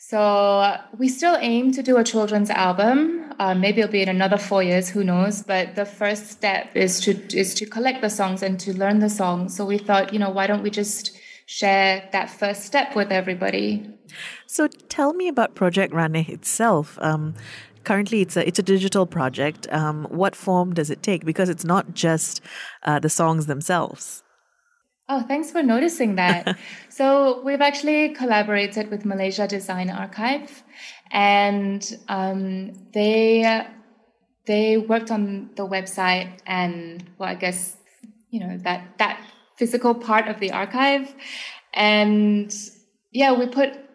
So 0.00 0.76
we 0.96 1.08
still 1.08 1.36
aim 1.40 1.72
to 1.72 1.82
do 1.82 1.96
a 1.96 2.04
children's 2.04 2.50
album. 2.50 3.32
Uh, 3.40 3.54
maybe 3.54 3.80
it'll 3.80 3.90
be 3.90 4.02
in 4.02 4.08
another 4.08 4.38
four 4.38 4.62
years, 4.62 4.88
who 4.88 5.02
knows? 5.02 5.42
But 5.42 5.74
the 5.74 5.84
first 5.84 6.30
step 6.30 6.70
is 6.76 7.00
to 7.00 7.12
is 7.36 7.52
to 7.54 7.66
collect 7.66 8.00
the 8.00 8.10
songs 8.10 8.42
and 8.42 8.60
to 8.60 8.72
learn 8.72 9.00
the 9.00 9.10
songs. 9.10 9.56
So 9.56 9.64
we 9.64 9.76
thought, 9.78 10.12
you 10.12 10.20
know, 10.20 10.30
why 10.30 10.46
don't 10.46 10.62
we 10.62 10.70
just 10.70 11.18
share 11.46 12.08
that 12.12 12.30
first 12.30 12.62
step 12.62 12.94
with 12.94 13.10
everybody? 13.10 13.90
So 14.46 14.68
tell 14.88 15.14
me 15.14 15.26
about 15.28 15.54
Project 15.54 15.92
Ranih 15.92 16.28
itself. 16.28 16.96
Um, 17.00 17.34
currently 17.88 18.20
it's 18.20 18.36
a 18.36 18.46
it's 18.46 18.58
a 18.58 18.62
digital 18.74 19.06
project. 19.06 19.66
Um, 19.72 20.06
what 20.22 20.36
form 20.36 20.74
does 20.74 20.90
it 20.90 21.02
take? 21.02 21.24
Because 21.24 21.48
it's 21.48 21.64
not 21.64 21.94
just 21.94 22.42
uh, 22.82 22.98
the 22.98 23.08
songs 23.08 23.46
themselves. 23.46 24.22
Oh, 25.08 25.22
thanks 25.22 25.50
for 25.50 25.62
noticing 25.62 26.16
that. 26.16 26.58
so 26.90 27.40
we've 27.46 27.62
actually 27.62 28.10
collaborated 28.10 28.90
with 28.90 29.06
Malaysia 29.06 29.48
Design 29.48 29.88
Archive, 29.88 30.62
and 31.10 31.82
um, 32.08 32.44
they 32.92 33.64
they 34.44 34.76
worked 34.76 35.10
on 35.10 35.50
the 35.56 35.66
website 35.66 36.30
and 36.46 37.08
well, 37.16 37.30
I 37.30 37.36
guess 37.36 37.78
you 38.28 38.40
know 38.40 38.58
that 38.68 38.98
that 38.98 39.16
physical 39.56 39.94
part 39.94 40.28
of 40.28 40.40
the 40.40 40.52
archive, 40.52 41.14
and 41.72 42.52
yeah, 43.12 43.32
we 43.32 43.46
put. 43.46 43.87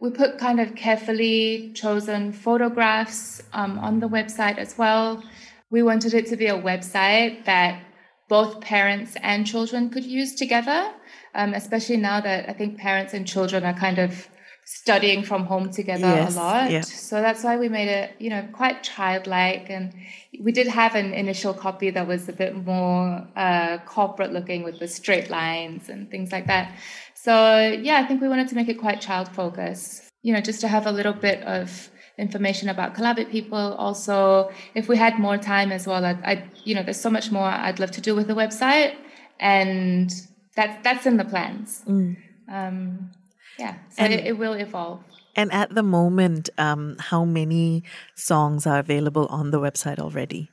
We 0.00 0.10
put 0.10 0.38
kind 0.38 0.60
of 0.60 0.74
carefully 0.74 1.72
chosen 1.74 2.32
photographs 2.32 3.42
um, 3.52 3.78
on 3.78 4.00
the 4.00 4.08
website 4.08 4.58
as 4.58 4.78
well. 4.78 5.22
We 5.70 5.82
wanted 5.82 6.14
it 6.14 6.26
to 6.26 6.36
be 6.36 6.46
a 6.46 6.58
website 6.58 7.44
that 7.44 7.82
both 8.28 8.60
parents 8.60 9.16
and 9.22 9.46
children 9.46 9.90
could 9.90 10.04
use 10.04 10.34
together, 10.34 10.92
um, 11.34 11.54
especially 11.54 11.96
now 11.96 12.20
that 12.20 12.48
I 12.48 12.52
think 12.52 12.78
parents 12.78 13.14
and 13.14 13.26
children 13.26 13.64
are 13.64 13.74
kind 13.74 13.98
of 13.98 14.28
studying 14.70 15.22
from 15.22 15.46
home 15.46 15.70
together 15.70 16.06
yes, 16.06 16.34
a 16.34 16.38
lot. 16.38 16.70
Yeah. 16.70 16.82
So 16.82 17.22
that's 17.22 17.42
why 17.42 17.56
we 17.56 17.70
made 17.70 17.88
it, 17.88 18.14
you 18.18 18.28
know, 18.28 18.46
quite 18.52 18.82
childlike. 18.82 19.70
And 19.70 19.94
we 20.38 20.52
did 20.52 20.66
have 20.66 20.94
an 20.94 21.14
initial 21.14 21.54
copy 21.54 21.88
that 21.88 22.06
was 22.06 22.28
a 22.28 22.34
bit 22.34 22.54
more 22.54 23.26
uh, 23.34 23.78
corporate 23.86 24.30
looking 24.30 24.64
with 24.64 24.78
the 24.78 24.86
straight 24.86 25.30
lines 25.30 25.88
and 25.88 26.10
things 26.10 26.32
like 26.32 26.48
that. 26.48 26.76
So 27.22 27.76
yeah, 27.82 27.98
I 27.98 28.04
think 28.06 28.20
we 28.20 28.28
wanted 28.28 28.48
to 28.48 28.54
make 28.54 28.68
it 28.68 28.78
quite 28.78 29.00
child 29.00 29.28
focused, 29.28 30.04
you 30.22 30.32
know, 30.32 30.40
just 30.40 30.60
to 30.60 30.68
have 30.68 30.86
a 30.86 30.92
little 30.92 31.12
bit 31.12 31.42
of 31.42 31.90
information 32.16 32.68
about 32.68 32.94
Kelabit 32.94 33.28
people. 33.30 33.74
Also, 33.74 34.52
if 34.76 34.88
we 34.88 34.96
had 34.96 35.18
more 35.18 35.36
time 35.36 35.72
as 35.72 35.84
well, 35.84 36.04
I'd, 36.04 36.48
you 36.64 36.76
know, 36.76 36.82
there's 36.84 37.00
so 37.00 37.10
much 37.10 37.32
more 37.32 37.48
I'd 37.48 37.80
love 37.80 37.90
to 37.92 38.00
do 38.00 38.14
with 38.14 38.28
the 38.28 38.34
website, 38.34 38.94
and 39.40 40.14
that's 40.54 40.82
that's 40.84 41.06
in 41.06 41.16
the 41.16 41.24
plans. 41.24 41.82
Mm. 41.88 42.16
Um, 42.48 43.10
yeah, 43.58 43.74
so 43.90 44.04
and, 44.04 44.12
it, 44.14 44.24
it, 44.24 44.38
will 44.38 44.52
evolve. 44.52 45.02
And 45.34 45.52
at 45.52 45.74
the 45.74 45.82
moment, 45.82 46.50
um, 46.56 46.96
how 47.00 47.24
many 47.24 47.82
songs 48.14 48.64
are 48.64 48.78
available 48.78 49.26
on 49.26 49.50
the 49.50 49.58
website 49.58 49.98
already? 49.98 50.50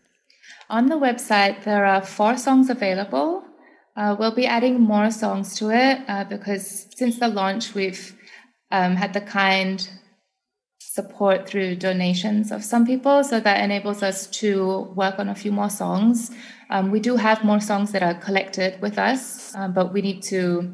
On 0.67 0.87
the 0.87 0.95
website, 0.95 1.63
there 1.63 1.85
are 1.85 2.01
four 2.01 2.37
songs 2.37 2.71
available. 2.71 3.43
Uh, 3.95 4.15
we'll 4.19 4.35
be 4.35 4.45
adding 4.45 4.81
more 4.81 5.09
songs 5.09 5.55
to 5.55 5.69
it 5.69 6.01
uh, 6.07 6.23
because 6.25 6.87
since 6.95 7.19
the 7.19 7.27
launch, 7.27 7.73
we've 7.73 8.15
um, 8.71 8.95
had 8.95 9.13
the 9.13 9.21
kind 9.21 9.87
support 10.79 11.47
through 11.47 11.75
donations 11.75 12.51
of 12.51 12.63
some 12.63 12.85
people. 12.85 13.23
So 13.23 13.39
that 13.39 13.63
enables 13.63 14.03
us 14.03 14.27
to 14.41 14.93
work 14.95 15.19
on 15.19 15.29
a 15.29 15.35
few 15.35 15.51
more 15.51 15.69
songs. 15.69 16.31
Um, 16.69 16.91
we 16.91 16.99
do 16.99 17.15
have 17.15 17.43
more 17.43 17.59
songs 17.59 17.91
that 17.91 18.03
are 18.03 18.15
collected 18.15 18.81
with 18.81 18.97
us, 18.97 19.53
um, 19.55 19.73
but 19.73 19.93
we 19.93 20.01
need 20.01 20.23
to 20.23 20.71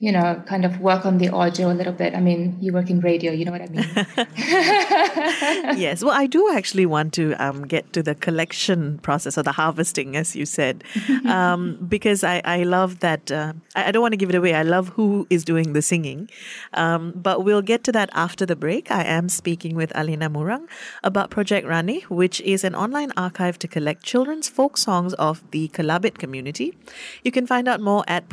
you 0.00 0.12
know, 0.12 0.40
kind 0.46 0.64
of 0.64 0.80
work 0.80 1.04
on 1.04 1.18
the 1.18 1.28
audio 1.28 1.72
a 1.72 1.74
little 1.74 1.92
bit. 1.92 2.14
I 2.14 2.20
mean, 2.20 2.56
you 2.60 2.72
work 2.72 2.88
in 2.88 3.00
radio, 3.00 3.32
you 3.32 3.44
know 3.44 3.50
what 3.50 3.62
I 3.62 3.66
mean? 3.66 3.84
yes. 5.76 6.04
Well, 6.04 6.14
I 6.14 6.28
do 6.28 6.52
actually 6.54 6.86
want 6.86 7.12
to 7.14 7.34
um, 7.34 7.66
get 7.66 7.92
to 7.94 8.02
the 8.04 8.14
collection 8.14 8.98
process 8.98 9.36
or 9.36 9.42
the 9.42 9.50
harvesting, 9.50 10.14
as 10.14 10.36
you 10.36 10.46
said, 10.46 10.84
um, 11.26 11.84
because 11.88 12.22
I, 12.22 12.40
I 12.44 12.62
love 12.62 13.00
that. 13.00 13.32
Uh, 13.32 13.54
I, 13.74 13.90
don't 13.90 14.00
want 14.00 14.12
to 14.12 14.16
give 14.16 14.28
it 14.28 14.36
away. 14.36 14.54
I 14.54 14.62
love 14.62 14.90
who 14.90 15.26
is 15.30 15.44
doing 15.44 15.72
the 15.72 15.82
singing. 15.82 16.30
Um, 16.74 17.12
but 17.16 17.42
we'll 17.42 17.62
get 17.62 17.82
to 17.84 17.92
that 17.92 18.08
after 18.12 18.46
the 18.46 18.54
break. 18.54 18.92
I 18.92 19.02
am 19.02 19.28
speaking 19.28 19.74
with 19.74 19.90
Alena 19.94 20.30
Murang 20.30 20.68
about 21.02 21.30
Project 21.30 21.66
Ranih, 21.66 22.04
which 22.04 22.40
is 22.42 22.62
an 22.62 22.76
online 22.76 23.10
archive 23.16 23.58
to 23.58 23.66
collect 23.66 24.04
children's 24.04 24.48
folk 24.48 24.76
songs 24.76 25.12
of 25.14 25.42
the 25.50 25.66
Kelabit 25.70 26.18
community. 26.18 26.78
You 27.24 27.32
can 27.32 27.48
find 27.48 27.66
out 27.66 27.80
more 27.80 28.04
at 28.06 28.28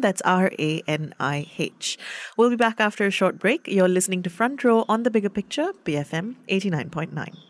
That's 0.00 0.22
R 0.22 0.50
A 0.58 0.82
N 0.86 1.14
I 1.20 1.46
H. 1.58 1.98
We'll 2.36 2.50
be 2.50 2.56
back 2.56 2.80
after 2.80 3.06
a 3.06 3.10
short 3.10 3.38
break. 3.38 3.66
You're 3.66 3.88
listening 3.88 4.22
to 4.24 4.30
Front 4.30 4.64
Row 4.64 4.84
on 4.88 5.02
the 5.02 5.10
Bigger 5.10 5.30
Picture, 5.30 5.72
BFM 5.84 6.36
89.9. 6.48 7.49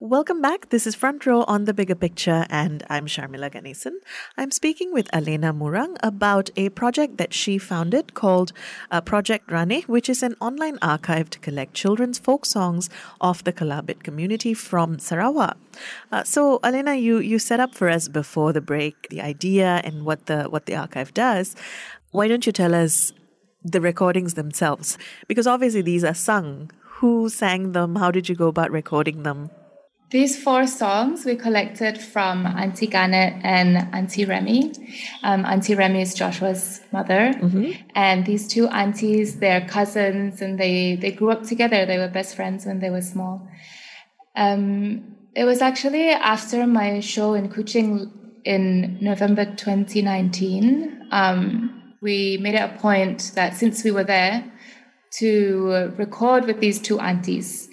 Welcome 0.00 0.40
back. 0.40 0.68
This 0.68 0.86
is 0.86 0.94
Front 0.94 1.26
Row 1.26 1.42
on 1.48 1.64
the 1.64 1.74
Bigger 1.74 1.96
Picture, 1.96 2.46
and 2.50 2.84
I'm 2.88 3.06
Sharmila 3.06 3.50
Ganesan. 3.50 3.94
I'm 4.36 4.52
speaking 4.52 4.92
with 4.92 5.10
Alena 5.10 5.52
Murang 5.52 5.96
about 6.04 6.50
a 6.54 6.68
project 6.68 7.16
that 7.16 7.34
she 7.34 7.58
founded 7.58 8.14
called 8.14 8.52
uh, 8.92 9.00
Project 9.00 9.48
Ranih, 9.48 9.88
which 9.88 10.08
is 10.08 10.22
an 10.22 10.36
online 10.40 10.78
archive 10.82 11.30
to 11.30 11.40
collect 11.40 11.74
children's 11.74 12.16
folk 12.16 12.46
songs 12.46 12.88
of 13.20 13.42
the 13.42 13.52
Kelabit 13.52 14.04
community 14.04 14.54
from 14.54 15.00
Sarawak. 15.00 15.56
Uh, 16.12 16.22
so, 16.22 16.60
Alena, 16.60 16.94
you 16.94 17.18
you 17.18 17.40
set 17.40 17.58
up 17.58 17.74
for 17.74 17.88
us 17.88 18.06
before 18.06 18.52
the 18.52 18.60
break 18.60 19.08
the 19.10 19.20
idea 19.20 19.80
and 19.82 20.04
what 20.04 20.26
the 20.26 20.44
what 20.44 20.66
the 20.66 20.76
archive 20.76 21.12
does. 21.12 21.56
Why 22.12 22.28
don't 22.28 22.46
you 22.46 22.52
tell 22.52 22.72
us 22.72 23.12
the 23.64 23.80
recordings 23.80 24.34
themselves? 24.34 24.96
Because 25.26 25.48
obviously 25.48 25.82
these 25.82 26.04
are 26.04 26.14
sung. 26.14 26.70
Who 27.00 27.28
sang 27.28 27.72
them? 27.72 27.96
How 27.96 28.12
did 28.12 28.28
you 28.28 28.36
go 28.36 28.46
about 28.46 28.70
recording 28.70 29.24
them? 29.24 29.50
These 30.10 30.42
four 30.42 30.66
songs 30.66 31.26
we 31.26 31.36
collected 31.36 32.00
from 32.00 32.46
Auntie 32.46 32.86
Garnet 32.86 33.34
and 33.44 33.76
Auntie 33.94 34.24
Remy. 34.24 34.72
Um, 35.22 35.44
Auntie 35.44 35.74
Remy 35.74 36.00
is 36.00 36.14
Joshua's 36.14 36.80
mother, 36.92 37.34
mm-hmm. 37.34 37.72
and 37.94 38.24
these 38.24 38.48
two 38.48 38.68
aunties, 38.68 39.38
they're 39.38 39.68
cousins, 39.68 40.40
and 40.40 40.58
they 40.58 40.96
they 40.96 41.12
grew 41.12 41.30
up 41.30 41.42
together. 41.42 41.84
They 41.84 41.98
were 41.98 42.08
best 42.08 42.36
friends 42.36 42.64
when 42.64 42.78
they 42.78 42.88
were 42.88 43.02
small. 43.02 43.46
Um, 44.34 45.14
it 45.34 45.44
was 45.44 45.60
actually 45.60 46.08
after 46.08 46.66
my 46.66 47.00
show 47.00 47.34
in 47.34 47.50
Kuching 47.50 48.10
in 48.44 48.98
November 49.02 49.44
2019. 49.44 51.08
Um, 51.10 51.94
we 52.00 52.38
made 52.38 52.54
it 52.54 52.62
a 52.62 52.78
point 52.78 53.32
that 53.34 53.56
since 53.56 53.84
we 53.84 53.90
were 53.90 54.04
there, 54.04 54.42
to 55.18 55.92
record 55.98 56.46
with 56.46 56.60
these 56.60 56.80
two 56.80 56.98
aunties. 56.98 57.68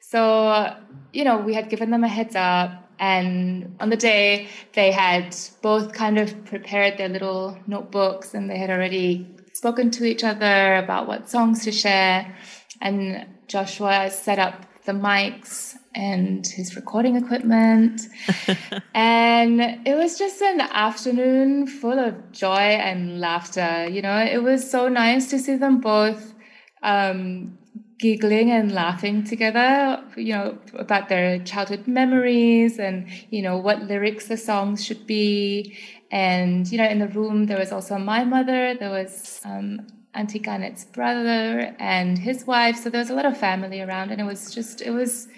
So 0.00 0.74
you 1.12 1.24
know, 1.24 1.38
we 1.38 1.54
had 1.54 1.68
given 1.68 1.90
them 1.90 2.04
a 2.04 2.08
heads 2.08 2.36
up. 2.36 2.80
And 2.98 3.76
on 3.80 3.90
the 3.90 3.96
day, 3.96 4.48
they 4.74 4.92
had 4.92 5.34
both 5.62 5.92
kind 5.92 6.18
of 6.18 6.44
prepared 6.44 6.96
their 6.96 7.08
little 7.08 7.58
notebooks 7.66 8.34
and 8.34 8.48
they 8.48 8.56
had 8.56 8.70
already 8.70 9.26
spoken 9.52 9.90
to 9.92 10.04
each 10.04 10.22
other 10.22 10.76
about 10.76 11.08
what 11.08 11.28
songs 11.28 11.64
to 11.64 11.72
share. 11.72 12.36
And 12.80 13.26
Joshua 13.48 14.10
set 14.10 14.38
up 14.38 14.66
the 14.84 14.92
mics 14.92 15.74
and 15.94 16.46
his 16.46 16.76
recording 16.76 17.16
equipment. 17.16 18.02
and 18.94 19.60
it 19.86 19.96
was 19.96 20.18
just 20.18 20.42
an 20.42 20.60
afternoon 20.60 21.66
full 21.66 21.98
of 21.98 22.32
joy 22.32 22.76
and 22.88 23.20
laughter. 23.20 23.88
You 23.88 24.02
know, 24.02 24.18
it 24.18 24.42
was 24.42 24.68
so 24.70 24.88
nice 24.88 25.30
to 25.30 25.38
see 25.38 25.56
them 25.56 25.80
both 25.80 26.34
um, 26.82 27.58
giggling 27.98 28.50
and 28.50 28.72
laughing 28.72 29.24
together, 29.24 30.02
you 30.16 30.32
know, 30.34 30.58
about 30.74 31.08
their 31.08 31.38
childhood 31.40 31.86
memories 31.86 32.78
and, 32.78 33.08
you 33.30 33.40
know, 33.40 33.56
what 33.56 33.82
lyrics 33.82 34.28
the 34.28 34.36
songs 34.36 34.84
should 34.84 35.06
be. 35.06 35.76
And, 36.10 36.70
you 36.70 36.78
know, 36.78 36.88
in 36.88 36.98
the 36.98 37.08
room, 37.08 37.46
there 37.46 37.58
was 37.58 37.72
also 37.72 37.98
my 37.98 38.24
mother, 38.24 38.74
there 38.74 38.90
was 38.90 39.40
um, 39.44 39.86
Auntie 40.14 40.40
Garnet's 40.40 40.84
brother 40.84 41.74
and 41.78 42.18
his 42.18 42.46
wife. 42.46 42.76
So 42.76 42.90
there 42.90 43.00
was 43.00 43.10
a 43.10 43.14
lot 43.14 43.26
of 43.26 43.36
family 43.36 43.80
around 43.80 44.10
and 44.10 44.20
it 44.20 44.24
was 44.24 44.54
just, 44.54 44.82
it 44.82 44.90
was, 44.90 45.28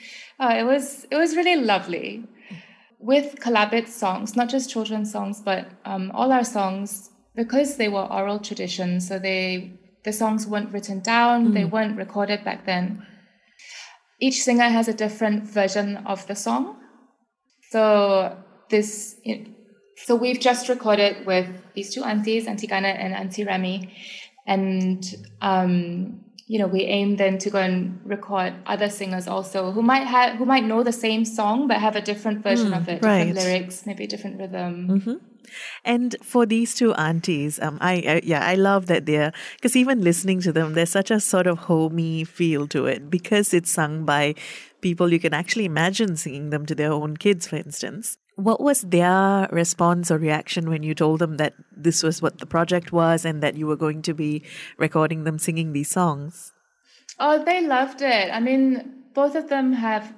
uh, 0.40 0.54
it 0.58 0.64
was, 0.64 1.06
it 1.10 1.16
was 1.16 1.36
really 1.36 1.56
lovely. 1.56 2.24
With 2.98 3.36
Kelabit 3.40 3.88
songs, 3.88 4.36
not 4.36 4.48
just 4.48 4.70
children's 4.70 5.12
songs, 5.12 5.40
but 5.40 5.68
um, 5.84 6.10
all 6.14 6.32
our 6.32 6.44
songs, 6.44 7.10
because 7.34 7.76
they 7.76 7.88
were 7.88 8.10
oral 8.10 8.38
traditions, 8.38 9.06
so 9.06 9.18
they 9.18 9.78
the 10.06 10.12
songs 10.12 10.46
weren't 10.46 10.72
written 10.72 11.00
down, 11.00 11.48
mm. 11.48 11.54
they 11.54 11.66
weren't 11.74 11.96
recorded 12.04 12.40
back 12.48 12.64
then. 12.64 13.04
Each 14.26 14.38
singer 14.42 14.68
has 14.78 14.86
a 14.88 14.94
different 14.94 15.44
version 15.44 15.88
of 16.12 16.26
the 16.28 16.36
song. 16.46 16.62
So 17.72 17.82
this, 18.70 19.16
so 20.06 20.14
we've 20.14 20.40
just 20.40 20.68
recorded 20.68 21.26
with 21.26 21.48
these 21.74 21.92
two 21.92 22.04
aunties, 22.04 22.46
Auntie 22.46 22.68
Ghana 22.68 22.88
and 23.04 23.12
Auntie 23.14 23.44
Remy, 23.44 23.92
and 24.46 25.02
um, 25.42 26.20
you 26.46 26.60
know, 26.60 26.68
we 26.68 26.82
aim 26.82 27.16
then 27.16 27.38
to 27.38 27.50
go 27.50 27.58
and 27.58 28.00
record 28.04 28.54
other 28.66 28.88
singers 28.88 29.26
also 29.26 29.72
who 29.72 29.82
might 29.82 30.06
have 30.06 30.36
who 30.38 30.44
might 30.44 30.64
know 30.64 30.84
the 30.84 30.92
same 30.92 31.24
song 31.24 31.66
but 31.66 31.78
have 31.78 31.96
a 31.96 32.00
different 32.00 32.44
version 32.44 32.70
Mm, 32.70 32.78
of 32.78 32.88
it, 32.88 33.02
right. 33.02 33.24
different 33.24 33.36
lyrics, 33.36 33.84
maybe 33.86 34.04
a 34.04 34.06
different 34.06 34.38
rhythm. 34.38 34.86
And 35.84 36.16
for 36.22 36.46
these 36.46 36.74
two 36.74 36.94
aunties, 36.94 37.60
um, 37.60 37.78
I, 37.80 37.94
I 37.94 38.20
yeah, 38.24 38.44
I 38.44 38.54
love 38.54 38.86
that 38.86 39.06
they're 39.06 39.32
because 39.56 39.76
even 39.76 40.02
listening 40.02 40.40
to 40.42 40.52
them, 40.52 40.74
there's 40.74 40.90
such 40.90 41.10
a 41.10 41.20
sort 41.20 41.46
of 41.46 41.58
homey 41.58 42.24
feel 42.24 42.66
to 42.68 42.86
it 42.86 43.10
because 43.10 43.54
it's 43.54 43.70
sung 43.70 44.04
by 44.04 44.34
people 44.80 45.12
you 45.12 45.18
can 45.18 45.34
actually 45.34 45.64
imagine 45.64 46.16
singing 46.16 46.50
them 46.50 46.66
to 46.66 46.74
their 46.74 46.92
own 46.92 47.16
kids, 47.16 47.46
for 47.48 47.56
instance. 47.56 48.18
What 48.36 48.60
was 48.60 48.82
their 48.82 49.48
response 49.50 50.10
or 50.10 50.18
reaction 50.18 50.68
when 50.68 50.82
you 50.82 50.94
told 50.94 51.20
them 51.20 51.38
that 51.38 51.54
this 51.74 52.02
was 52.02 52.20
what 52.20 52.38
the 52.38 52.46
project 52.46 52.92
was 52.92 53.24
and 53.24 53.42
that 53.42 53.56
you 53.56 53.66
were 53.66 53.76
going 53.76 54.02
to 54.02 54.14
be 54.14 54.42
recording 54.76 55.24
them 55.24 55.38
singing 55.38 55.72
these 55.72 55.88
songs? 55.90 56.52
Oh, 57.18 57.42
they 57.42 57.66
loved 57.66 58.02
it. 58.02 58.30
I 58.30 58.40
mean, 58.40 59.04
both 59.14 59.34
of 59.34 59.48
them 59.48 59.72
have 59.72 60.12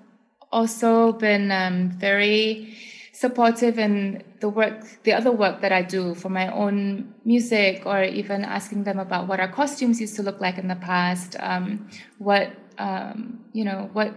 also 0.51 1.13
been 1.13 1.53
um, 1.53 1.91
very 1.91 2.77
supportive 3.19 3.81
in 3.81 4.23
the 4.39 4.49
work, 4.49 4.85
the 5.03 5.13
other 5.13 5.33
work 5.33 5.61
that 5.61 5.73
I 5.73 5.83
do 5.83 6.15
for 6.15 6.29
my 6.29 6.47
own 6.53 7.15
music, 7.25 7.83
or 7.85 8.05
even 8.05 8.45
asking 8.45 8.85
them 8.85 9.01
about 9.01 9.27
what 9.27 9.41
our 9.41 9.49
costumes 9.49 10.01
used 10.01 10.15
to 10.17 10.23
look 10.23 10.41
like 10.41 10.57
in 10.57 10.69
the 10.69 10.77
past, 10.77 11.35
um, 11.41 11.89
what 12.19 12.53
um, 12.79 13.41
you 13.53 13.65
know, 13.65 13.91
what 13.93 14.15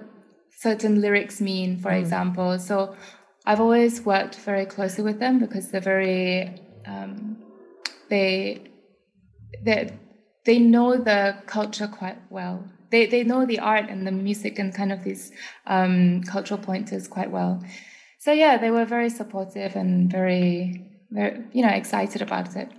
certain 0.56 1.02
lyrics 1.02 1.42
mean, 1.42 1.80
for 1.80 1.92
example. 1.92 2.60
So 2.60 2.96
I've 3.44 3.60
always 3.60 4.06
worked 4.06 4.36
very 4.36 4.68
closely 4.68 5.04
with 5.04 5.18
them 5.20 5.40
because 5.40 5.72
they're 5.72 5.82
very 5.82 6.62
um, 6.86 7.38
they 8.10 8.62
they 9.64 9.98
they 10.46 10.60
know 10.60 10.96
the 10.96 11.38
culture 11.48 11.88
quite 11.88 12.20
well. 12.30 12.64
They 12.92 13.08
they 13.08 13.24
know 13.24 13.48
the 13.48 13.58
art 13.58 13.90
and 13.90 14.06
the 14.06 14.12
music 14.12 14.60
and 14.60 14.72
kind 14.76 14.92
of 14.92 15.04
these 15.04 15.32
um, 15.66 16.22
cultural 16.22 16.60
pointers 16.60 17.08
quite 17.08 17.32
well. 17.32 17.64
So 18.22 18.32
yeah, 18.32 18.58
they 18.58 18.70
were 18.70 18.86
very 18.86 19.10
supportive 19.10 19.76
and 19.76 20.12
very 20.12 20.86
very 21.10 21.42
you 21.54 21.64
know 21.66 21.74
excited 21.74 22.22
about 22.22 22.56
it. 22.56 22.70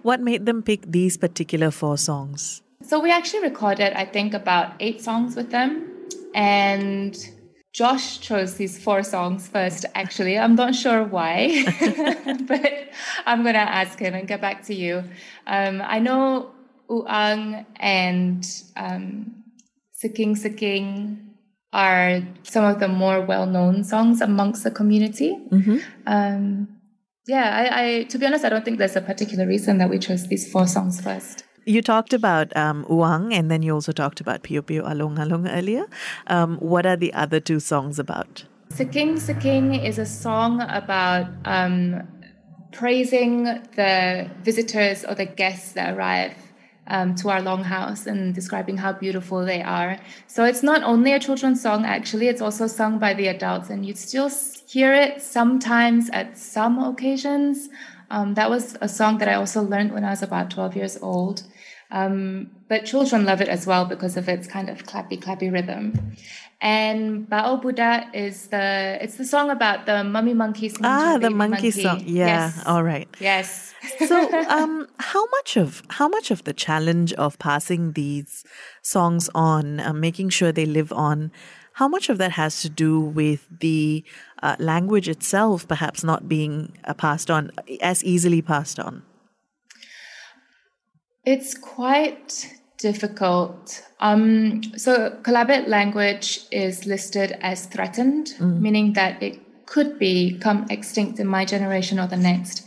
What 0.00 0.22
made 0.22 0.46
them 0.46 0.62
pick 0.62 0.90
these 0.90 1.18
particular 1.18 1.70
four 1.70 1.98
songs? 1.98 2.62
So 2.82 2.98
we 2.98 3.10
actually 3.10 3.42
recorded 3.42 3.92
I 3.92 4.06
think 4.06 4.32
about 4.32 4.72
eight 4.80 5.02
songs 5.02 5.36
with 5.36 5.50
them, 5.50 5.92
and 6.34 7.14
Josh 7.74 8.20
chose 8.20 8.54
these 8.54 8.82
four 8.82 9.02
songs 9.02 9.46
first. 9.48 9.84
Actually, 9.94 10.38
I'm 10.38 10.54
not 10.54 10.74
sure 10.74 11.04
why, 11.04 11.66
but 12.48 12.88
I'm 13.26 13.44
gonna 13.44 13.68
ask 13.68 13.98
him 13.98 14.14
and 14.14 14.26
get 14.26 14.40
back 14.40 14.64
to 14.64 14.74
you. 14.74 15.04
Um, 15.46 15.82
I 15.84 15.98
know 15.98 16.52
Uang 16.88 17.66
and 17.76 18.48
um, 18.76 19.44
Siking 19.92 20.40
Siking 20.40 21.35
are 21.72 22.22
some 22.42 22.64
of 22.64 22.80
the 22.80 22.88
more 22.88 23.20
well-known 23.20 23.84
songs 23.84 24.20
amongst 24.20 24.64
the 24.64 24.70
community. 24.70 25.36
Um, 26.06 26.68
yeah, 27.26 27.56
I, 27.56 27.82
I 27.82 28.02
to 28.04 28.18
be 28.18 28.26
honest, 28.26 28.44
I 28.44 28.48
don't 28.48 28.64
think 28.64 28.78
there's 28.78 28.96
a 28.96 29.00
particular 29.00 29.46
reason 29.46 29.78
that 29.78 29.90
we 29.90 29.98
chose 29.98 30.28
these 30.28 30.50
four 30.50 30.66
songs 30.66 31.00
first. 31.00 31.44
You 31.64 31.82
talked 31.82 32.12
about 32.12 32.56
um, 32.56 32.84
Uang 32.88 33.34
and 33.34 33.50
then 33.50 33.62
you 33.62 33.74
also 33.74 33.90
talked 33.90 34.20
about 34.20 34.44
Piu 34.44 34.62
Piu 34.62 34.82
Alung 34.82 35.16
Alung 35.18 35.50
earlier. 35.52 35.86
Um, 36.28 36.58
what 36.58 36.86
are 36.86 36.96
the 36.96 37.12
other 37.12 37.40
two 37.40 37.58
songs 37.58 37.98
about? 37.98 38.44
Siking 38.70 39.14
Siking 39.18 39.84
is 39.84 39.98
a 39.98 40.06
song 40.06 40.60
about 40.62 41.26
um, 41.44 42.06
praising 42.70 43.44
the 43.74 44.30
visitors 44.42 45.04
or 45.04 45.16
the 45.16 45.26
guests 45.26 45.72
that 45.72 45.96
arrive 45.96 46.34
um, 46.88 47.14
to 47.16 47.30
our 47.30 47.40
longhouse 47.40 48.06
and 48.06 48.34
describing 48.34 48.76
how 48.76 48.92
beautiful 48.92 49.44
they 49.44 49.62
are. 49.62 49.98
So 50.26 50.44
it's 50.44 50.62
not 50.62 50.82
only 50.82 51.12
a 51.12 51.18
children's 51.18 51.60
song, 51.60 51.84
actually, 51.84 52.28
it's 52.28 52.40
also 52.40 52.66
sung 52.66 52.98
by 52.98 53.14
the 53.14 53.28
adults, 53.28 53.70
and 53.70 53.84
you'd 53.84 53.98
still 53.98 54.30
hear 54.66 54.94
it 54.94 55.22
sometimes 55.22 56.10
at 56.10 56.38
some 56.38 56.78
occasions. 56.78 57.68
Um, 58.10 58.34
that 58.34 58.50
was 58.50 58.76
a 58.80 58.88
song 58.88 59.18
that 59.18 59.28
I 59.28 59.34
also 59.34 59.62
learned 59.62 59.92
when 59.92 60.04
I 60.04 60.10
was 60.10 60.22
about 60.22 60.50
12 60.50 60.76
years 60.76 60.98
old. 61.02 61.42
Um, 61.90 62.50
but 62.68 62.84
children 62.84 63.24
love 63.24 63.40
it 63.40 63.48
as 63.48 63.66
well 63.66 63.84
because 63.84 64.16
of 64.16 64.28
its 64.28 64.46
kind 64.48 64.68
of 64.68 64.84
clappy, 64.84 65.20
clappy 65.20 65.52
rhythm. 65.52 66.16
And 66.60 67.28
Bao 67.28 67.60
Buddha 67.60 68.08
is 68.14 68.46
the 68.48 68.98
it's 69.02 69.16
the 69.16 69.24
song 69.24 69.50
about 69.50 69.84
the 69.86 70.02
mummy 70.04 70.32
monkey 70.32 70.68
singing 70.70 70.84
Ah, 70.86 71.12
the 71.14 71.28
baby 71.28 71.34
monkey 71.34 71.70
song. 71.70 72.00
Yeah, 72.06 72.26
Yes. 72.56 72.62
all 72.64 72.82
right. 72.82 73.08
Yes. 73.20 73.74
so 74.08 74.16
um 74.48 74.86
how 74.98 75.26
much 75.26 75.56
of 75.56 75.82
how 75.90 76.08
much 76.08 76.30
of 76.30 76.44
the 76.44 76.52
challenge 76.54 77.12
of 77.14 77.38
passing 77.38 77.92
these 77.92 78.42
songs 78.82 79.28
on 79.34 79.80
uh, 79.80 79.92
making 79.92 80.30
sure 80.30 80.50
they 80.50 80.66
live 80.66 80.92
on 80.92 81.30
how 81.74 81.86
much 81.86 82.08
of 82.08 82.16
that 82.18 82.32
has 82.32 82.62
to 82.62 82.70
do 82.70 82.98
with 82.98 83.46
the 83.60 84.02
uh, 84.42 84.56
language 84.58 85.08
itself 85.10 85.68
perhaps 85.68 86.02
not 86.02 86.26
being 86.26 86.72
uh, 86.84 86.94
passed 86.94 87.30
on 87.30 87.50
as 87.82 88.02
easily 88.02 88.40
passed 88.42 88.80
on 88.80 89.02
It's 91.24 91.54
quite 91.58 92.54
difficult. 92.78 93.82
Um, 94.00 94.62
so, 94.76 95.18
Kelabit 95.22 95.68
language 95.68 96.40
is 96.50 96.86
listed 96.86 97.36
as 97.40 97.66
threatened, 97.66 98.34
meaning 98.40 98.92
that 98.94 99.22
it 99.22 99.66
could 99.66 99.98
become 99.98 100.66
extinct 100.70 101.18
in 101.18 101.26
my 101.26 101.44
generation 101.44 101.98
or 101.98 102.06
the 102.06 102.16
next. 102.16 102.66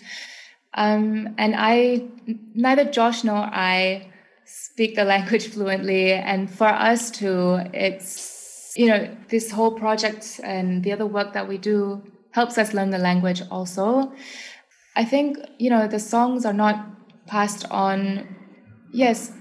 Um, 0.74 1.36
and 1.38 1.56
I, 1.58 2.08
neither 2.54 2.86
Josh 2.86 3.24
nor 3.24 3.38
I 3.38 4.12
speak 4.46 4.96
the 4.96 5.04
language 5.16 5.48
fluently. 5.48 6.14
And 6.14 6.50
for 6.50 6.68
us 6.68 7.12
to, 7.12 7.70
it's, 7.74 8.74
you 8.76 8.88
know, 8.88 9.10
this 9.30 9.52
whole 9.52 9.72
project 9.72 10.40
and 10.44 10.84
the 10.84 10.92
other 10.92 11.06
work 11.06 11.34
that 11.34 11.48
we 11.48 11.58
do 11.58 12.04
helps 12.32 12.58
us 12.58 12.74
learn 12.74 12.92
the 12.92 12.98
language 12.98 13.42
also. 13.50 14.14
I 14.96 15.06
think, 15.06 15.38
you 15.58 15.70
know, 15.70 15.88
the 15.88 16.00
songs 16.00 16.46
are 16.46 16.54
not 16.54 16.86
passed 17.26 17.66
on, 17.72 18.36
yes, 18.92 19.32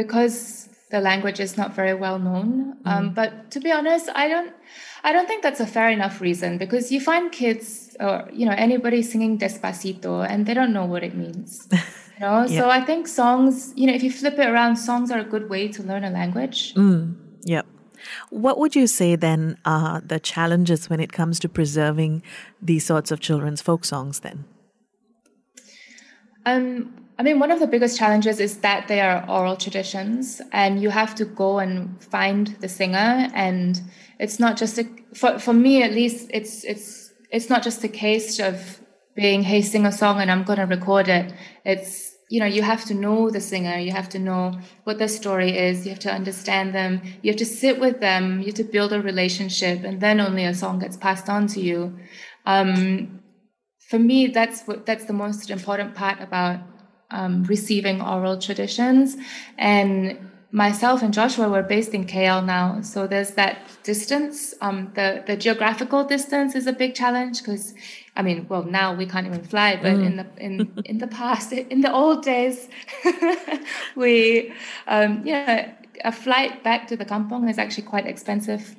because 0.00 0.68
the 0.94 1.00
language 1.10 1.40
is 1.46 1.52
not 1.60 1.74
very 1.80 1.92
well 2.04 2.18
known. 2.28 2.48
Um, 2.90 3.04
but 3.20 3.30
to 3.50 3.58
be 3.66 3.70
honest, 3.78 4.06
I 4.14 4.26
don't, 4.32 4.52
I 5.02 5.12
don't 5.12 5.26
think 5.30 5.42
that's 5.42 5.60
a 5.60 5.66
fair 5.66 5.90
enough 5.98 6.20
reason 6.20 6.56
because 6.64 6.84
you 6.94 7.00
find 7.10 7.24
kids 7.32 7.96
or 8.06 8.14
you 8.32 8.46
know 8.48 8.56
anybody 8.66 9.00
singing 9.02 9.32
Despacito 9.42 10.12
and 10.30 10.46
they 10.46 10.54
don't 10.54 10.72
know 10.78 10.86
what 10.92 11.02
it 11.08 11.14
means. 11.14 11.50
You 12.20 12.26
know, 12.26 12.46
so 12.48 12.68
I 12.68 12.80
think 12.88 13.06
songs, 13.06 13.72
you 13.76 13.86
know, 13.86 13.94
if 13.94 14.02
you 14.02 14.10
flip 14.10 14.36
it 14.40 14.48
around, 14.52 14.74
songs 14.74 15.12
are 15.12 15.20
a 15.20 15.28
good 15.34 15.48
way 15.48 15.68
to 15.68 15.84
learn 15.84 16.02
a 16.02 16.10
language. 16.10 16.58
yep 17.54 17.64
what 18.30 18.58
would 18.58 18.74
you 18.74 18.86
say 18.86 19.10
then 19.16 19.56
are 19.64 20.00
the 20.00 20.18
challenges 20.32 20.90
when 20.90 21.00
it 21.06 21.12
comes 21.12 21.38
to 21.38 21.48
preserving 21.48 22.22
these 22.70 22.84
sorts 22.90 23.10
of 23.12 23.20
children's 23.20 23.62
folk 23.68 23.84
songs 23.84 24.20
then 24.26 24.44
Um, 26.50 27.07
I 27.18 27.24
mean, 27.24 27.40
one 27.40 27.50
of 27.50 27.58
the 27.58 27.66
biggest 27.66 27.98
challenges 27.98 28.38
is 28.38 28.58
that 28.58 28.86
they 28.86 29.00
are 29.00 29.28
oral 29.28 29.56
traditions, 29.56 30.40
and 30.52 30.80
you 30.80 30.90
have 30.90 31.16
to 31.16 31.24
go 31.24 31.58
and 31.58 32.00
find 32.02 32.46
the 32.60 32.68
singer. 32.68 33.28
And 33.34 33.80
it's 34.20 34.38
not 34.38 34.56
just 34.56 34.78
a 34.78 34.84
for 35.14 35.38
for 35.40 35.52
me 35.52 35.82
at 35.82 35.92
least. 35.92 36.30
It's 36.32 36.64
it's 36.64 37.12
it's 37.32 37.50
not 37.50 37.64
just 37.64 37.82
a 37.82 37.88
case 37.88 38.38
of 38.38 38.80
being 39.16 39.42
hey 39.42 39.62
sing 39.62 39.84
a 39.84 39.90
song 39.90 40.20
and 40.20 40.30
I'm 40.30 40.44
going 40.44 40.60
to 40.60 40.66
record 40.66 41.08
it. 41.08 41.34
It's 41.64 42.14
you 42.30 42.38
know 42.38 42.46
you 42.46 42.62
have 42.62 42.84
to 42.84 42.94
know 42.94 43.30
the 43.30 43.40
singer. 43.40 43.76
You 43.78 43.90
have 43.90 44.08
to 44.10 44.20
know 44.20 44.60
what 44.84 44.98
their 44.98 45.08
story 45.08 45.58
is. 45.58 45.84
You 45.84 45.90
have 45.90 46.06
to 46.06 46.12
understand 46.12 46.72
them. 46.72 47.02
You 47.22 47.32
have 47.32 47.38
to 47.38 47.46
sit 47.46 47.80
with 47.80 47.98
them. 47.98 48.38
You 48.38 48.46
have 48.46 48.62
to 48.62 48.64
build 48.64 48.92
a 48.92 49.02
relationship, 49.02 49.82
and 49.82 50.00
then 50.00 50.20
only 50.20 50.44
a 50.44 50.54
song 50.54 50.78
gets 50.78 50.96
passed 50.96 51.28
on 51.28 51.48
to 51.48 51.60
you. 51.60 51.98
Um, 52.46 53.22
for 53.90 53.98
me, 53.98 54.28
that's 54.28 54.62
what 54.68 54.86
that's 54.86 55.06
the 55.06 55.12
most 55.24 55.50
important 55.50 55.96
part 55.96 56.20
about 56.20 56.60
um, 57.10 57.44
receiving 57.44 58.00
oral 58.00 58.38
traditions. 58.38 59.16
And 59.56 60.30
myself 60.50 61.02
and 61.02 61.12
Joshua 61.12 61.48
were 61.48 61.62
based 61.62 61.92
in 61.94 62.06
KL 62.06 62.44
now, 62.44 62.80
so 62.80 63.06
there's 63.06 63.32
that 63.32 63.58
distance. 63.82 64.54
Um, 64.60 64.90
the 64.94 65.22
the 65.26 65.36
geographical 65.36 66.04
distance 66.04 66.54
is 66.54 66.66
a 66.66 66.72
big 66.72 66.94
challenge 66.94 67.38
because, 67.38 67.74
I 68.16 68.22
mean, 68.22 68.46
well 68.48 68.64
now 68.64 68.94
we 68.94 69.06
can't 69.06 69.26
even 69.26 69.42
fly, 69.42 69.76
but 69.76 69.92
in 69.92 70.16
the 70.16 70.26
in 70.38 70.82
in 70.84 70.98
the 70.98 71.06
past, 71.06 71.52
in 71.74 71.80
the 71.80 71.92
old 71.92 72.22
days, 72.22 72.68
we, 73.96 74.52
um, 74.86 75.26
you 75.26 75.32
know, 75.32 75.70
a 76.04 76.12
flight 76.12 76.62
back 76.62 76.86
to 76.88 76.96
the 76.96 77.04
kampong 77.04 77.48
is 77.48 77.58
actually 77.58 77.84
quite 77.84 78.06
expensive. 78.06 78.76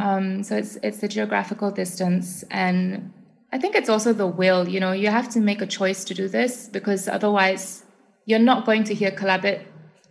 Um, 0.00 0.42
so 0.42 0.56
it's 0.56 0.76
it's 0.82 0.98
the 0.98 1.08
geographical 1.08 1.70
distance 1.70 2.44
and 2.50 3.12
I 3.54 3.58
think 3.58 3.76
it's 3.76 3.88
also 3.88 4.12
the 4.12 4.26
will, 4.26 4.68
you 4.68 4.80
know, 4.80 4.90
you 4.90 5.10
have 5.10 5.28
to 5.30 5.40
make 5.40 5.62
a 5.62 5.66
choice 5.66 6.02
to 6.06 6.12
do 6.12 6.26
this 6.28 6.68
because 6.68 7.06
otherwise 7.06 7.84
you're 8.26 8.40
not 8.40 8.66
going 8.66 8.82
to 8.84 8.94
hear 8.94 9.12
Kelabit 9.12 9.62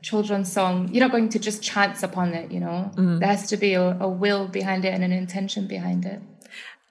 children's 0.01 0.49
song. 0.49 0.87
You're 0.93 1.03
not 1.03 1.11
going 1.11 1.27
to 1.27 1.39
just 1.39 1.61
chance 1.61 2.03
upon 2.03 2.33
it, 2.33 2.51
you 2.53 2.61
know. 2.61 2.89
There 3.19 3.27
has 3.27 3.49
to 3.49 3.57
be 3.57 3.73
a, 3.73 3.97
a 3.99 4.07
will 4.07 4.47
behind 4.47 4.85
it 4.85 4.93
and 4.93 5.03
an 5.03 5.11
intention 5.11 5.67
behind 5.67 6.05
it. 6.05 6.21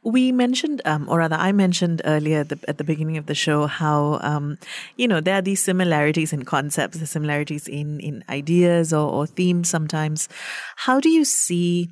We 0.05 0.31
mentioned, 0.31 0.83
um, 0.85 1.09
or 1.09 1.19
rather, 1.19 1.37
I 1.37 1.53
mentioned 1.53 2.03
earlier 2.05 2.41
at 2.41 2.51
the, 2.51 2.59
at 2.69 2.77
the 2.77 2.85
beginning 2.85 3.17
of 3.17 3.27
the 3.27 3.35
show 3.35 3.67
how 3.67 4.19
um, 4.21 4.59
you 4.97 5.07
know 5.07 5.21
there 5.21 5.37
are 5.37 5.43
these 5.43 5.63
similarities 5.63 6.33
in 6.33 6.45
concepts, 6.45 6.99
the 6.99 7.07
similarities 7.07 7.69
in 7.69 8.01
in 8.01 8.25
ideas 8.29 8.93
or, 8.93 9.09
or 9.09 9.27
themes. 9.27 9.71
Sometimes, 9.71 10.29
how 10.75 10.99
do 10.99 11.09
you 11.09 11.25
see 11.25 11.89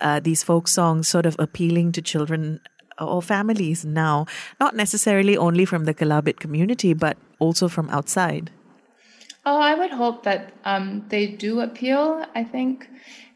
uh, 0.00 0.20
these 0.20 0.42
folk 0.42 0.66
songs 0.68 1.08
sort 1.08 1.24
of 1.24 1.36
appealing 1.38 1.92
to 1.92 2.02
children 2.02 2.60
or 2.98 3.22
families 3.22 3.84
now? 3.84 4.26
Not 4.60 4.76
necessarily 4.76 5.36
only 5.36 5.64
from 5.64 5.84
the 5.84 5.94
Kelabit 5.94 6.38
community, 6.38 6.94
but 6.94 7.16
also 7.38 7.68
from 7.68 7.88
outside. 7.90 8.50
Oh, 9.44 9.60
I 9.60 9.74
would 9.74 9.90
hope 9.90 10.22
that 10.22 10.52
um, 10.64 11.04
they 11.08 11.26
do 11.26 11.60
appeal. 11.60 12.24
I 12.34 12.44
think 12.44 12.88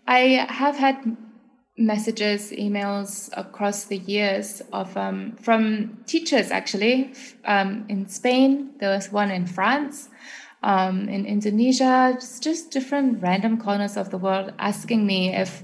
I 0.07 0.47
have 0.49 0.77
had 0.77 1.17
messages, 1.77 2.53
emails 2.53 3.29
across 3.37 3.85
the 3.85 3.99
years 3.99 4.63
of 4.73 4.97
um, 4.97 5.33
from 5.43 5.99
teachers 6.07 6.51
actually 6.51 7.13
um, 7.45 7.85
in 7.89 8.09
Spain. 8.09 8.71
There 8.79 8.91
was 8.91 9.11
one 9.11 9.31
in 9.31 9.47
France, 9.47 10.09
um, 10.63 11.09
in 11.09 11.27
Indonesia, 11.27 12.15
just, 12.15 12.43
just 12.43 12.71
different 12.71 13.21
random 13.23 13.61
corners 13.61 13.97
of 13.97 14.11
the 14.11 14.19
world, 14.19 14.53
asking 14.59 15.07
me 15.07 15.35
if 15.35 15.63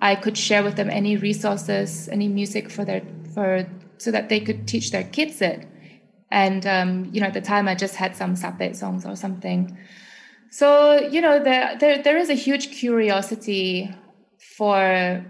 I 0.00 0.16
could 0.16 0.36
share 0.36 0.64
with 0.64 0.76
them 0.76 0.90
any 0.90 1.16
resources, 1.16 2.08
any 2.10 2.28
music 2.28 2.70
for 2.70 2.84
their 2.84 3.02
for 3.34 3.66
so 3.98 4.10
that 4.10 4.28
they 4.28 4.40
could 4.40 4.66
teach 4.66 4.90
their 4.90 5.04
kids 5.04 5.40
it. 5.40 5.66
And 6.30 6.66
um, 6.66 7.10
you 7.12 7.20
know, 7.20 7.26
at 7.26 7.34
the 7.34 7.40
time, 7.40 7.68
I 7.68 7.74
just 7.74 7.96
had 7.96 8.16
some 8.16 8.36
Sape 8.36 8.74
songs 8.74 9.04
or 9.04 9.16
something. 9.16 9.76
So 10.50 10.98
you 10.98 11.20
know, 11.20 11.42
there 11.42 11.76
there 11.78 12.02
there 12.02 12.18
is 12.18 12.30
a 12.30 12.34
huge 12.34 12.72
curiosity 12.72 13.94
for 14.56 15.24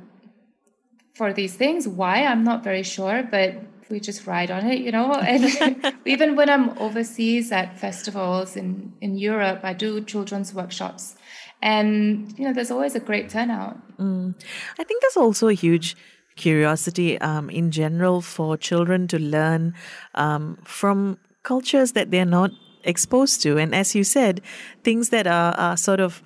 for 1.15 1.33
these 1.33 1.55
things. 1.55 1.87
Why? 1.87 2.25
I'm 2.25 2.45
not 2.45 2.65
very 2.65 2.83
sure, 2.83 3.23
but 3.23 3.55
we 3.93 4.01
just 4.01 4.27
ride 4.27 4.51
on 4.51 4.67
it, 4.67 4.81
you 4.81 4.91
know. 4.91 5.13
And 5.33 5.95
even 6.07 6.35
when 6.35 6.49
I'm 6.51 6.77
overseas 6.79 7.53
at 7.53 7.79
festivals 7.79 8.57
in, 8.57 8.93
in 9.01 9.17
Europe, 9.17 9.61
I 9.63 9.75
do 9.75 10.03
children's 10.03 10.53
workshops. 10.55 11.15
And, 11.61 12.37
you 12.37 12.45
know, 12.45 12.53
there's 12.53 12.73
always 12.73 12.97
a 12.97 13.01
great 13.01 13.29
turnout. 13.29 13.77
Mm. 13.99 14.35
I 14.81 14.85
think 14.85 15.01
there's 15.03 15.17
also 15.17 15.47
a 15.47 15.53
huge 15.53 15.95
curiosity 16.37 17.21
um, 17.21 17.51
in 17.51 17.71
general 17.71 18.21
for 18.21 18.57
children 18.57 19.09
to 19.09 19.19
learn 19.19 19.75
um, 20.15 20.59
from 20.65 21.19
cultures 21.43 21.93
that 21.93 22.11
they're 22.11 22.25
not 22.25 22.51
exposed 22.85 23.43
to. 23.43 23.59
And 23.59 23.75
as 23.75 23.95
you 23.95 24.05
said, 24.05 24.41
things 24.85 25.11
that 25.11 25.27
are, 25.27 25.55
are 25.55 25.77
sort 25.77 26.01
of 26.01 26.23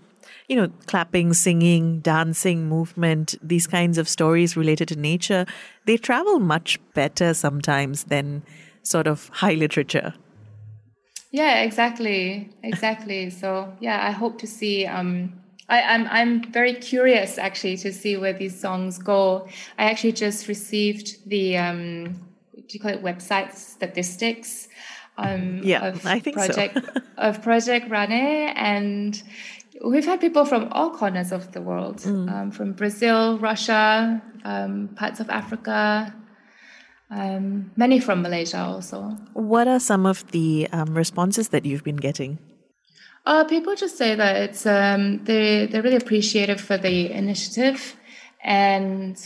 you 0.48 0.54
know, 0.54 0.68
clapping, 0.86 1.32
singing, 1.32 2.00
dancing, 2.00 2.68
movement, 2.68 3.34
these 3.42 3.66
kinds 3.66 3.98
of 3.98 4.08
stories 4.08 4.56
related 4.56 4.88
to 4.88 4.96
nature, 4.96 5.44
they 5.86 5.96
travel 5.96 6.38
much 6.38 6.78
better 6.94 7.34
sometimes 7.34 8.04
than 8.04 8.44
sort 8.82 9.08
of 9.08 9.28
high 9.32 9.54
literature. 9.54 10.14
Yeah, 11.32 11.62
exactly, 11.62 12.50
exactly. 12.62 13.30
so 13.30 13.72
yeah, 13.80 14.06
I 14.06 14.12
hope 14.12 14.38
to 14.38 14.46
see. 14.46 14.86
Um, 14.86 15.32
I, 15.68 15.82
I'm 15.82 16.06
I'm 16.08 16.52
very 16.52 16.74
curious 16.74 17.38
actually 17.38 17.76
to 17.78 17.92
see 17.92 18.16
where 18.16 18.32
these 18.32 18.58
songs 18.58 18.98
go. 18.98 19.48
I 19.78 19.90
actually 19.90 20.12
just 20.12 20.48
received 20.48 21.28
the 21.28 21.56
um, 21.58 22.04
do 22.54 22.64
you 22.70 22.80
call 22.80 22.92
it 22.92 23.02
website 23.02 23.54
statistics? 23.54 24.68
Um, 25.18 25.60
yeah, 25.64 25.96
I 26.04 26.20
think 26.20 26.36
project, 26.36 26.74
so. 26.76 27.02
of 27.16 27.42
Project 27.42 27.88
Ranih, 27.88 28.52
and 28.54 29.20
we've 29.82 30.04
had 30.04 30.20
people 30.20 30.44
from 30.44 30.68
all 30.72 30.90
corners 30.90 31.32
of 31.32 31.52
the 31.52 31.62
world, 31.62 31.98
mm. 31.98 32.30
um, 32.30 32.50
from 32.50 32.72
Brazil, 32.72 33.38
Russia, 33.38 34.20
um, 34.44 34.88
parts 34.88 35.18
of 35.18 35.30
Africa, 35.30 36.14
um, 37.10 37.70
many 37.76 37.98
from 37.98 38.20
Malaysia 38.20 38.58
also. 38.58 39.16
What 39.32 39.68
are 39.68 39.80
some 39.80 40.04
of 40.04 40.30
the 40.32 40.68
um, 40.72 40.94
responses 40.94 41.48
that 41.48 41.64
you've 41.64 41.84
been 41.84 41.96
getting? 41.96 42.38
Uh, 43.26 43.42
people 43.44 43.74
just 43.74 43.98
say 43.98 44.14
that 44.14 44.36
it's 44.36 44.64
um, 44.66 45.24
they 45.24 45.66
they're 45.66 45.82
really 45.82 45.96
appreciative 45.96 46.60
for 46.60 46.78
the 46.78 47.10
initiative, 47.10 47.96
and 48.42 49.18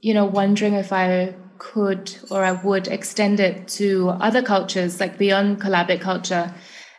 you 0.00 0.14
know, 0.14 0.24
wondering 0.24 0.74
if 0.74 0.92
I 0.92 1.34
could 1.58 2.16
or 2.30 2.44
I 2.44 2.52
would 2.52 2.88
extend 2.88 3.38
it 3.38 3.68
to 3.68 4.08
other 4.08 4.42
cultures, 4.42 4.98
like 4.98 5.18
beyond 5.18 5.60
Kelabit 5.60 6.00
culture. 6.00 6.52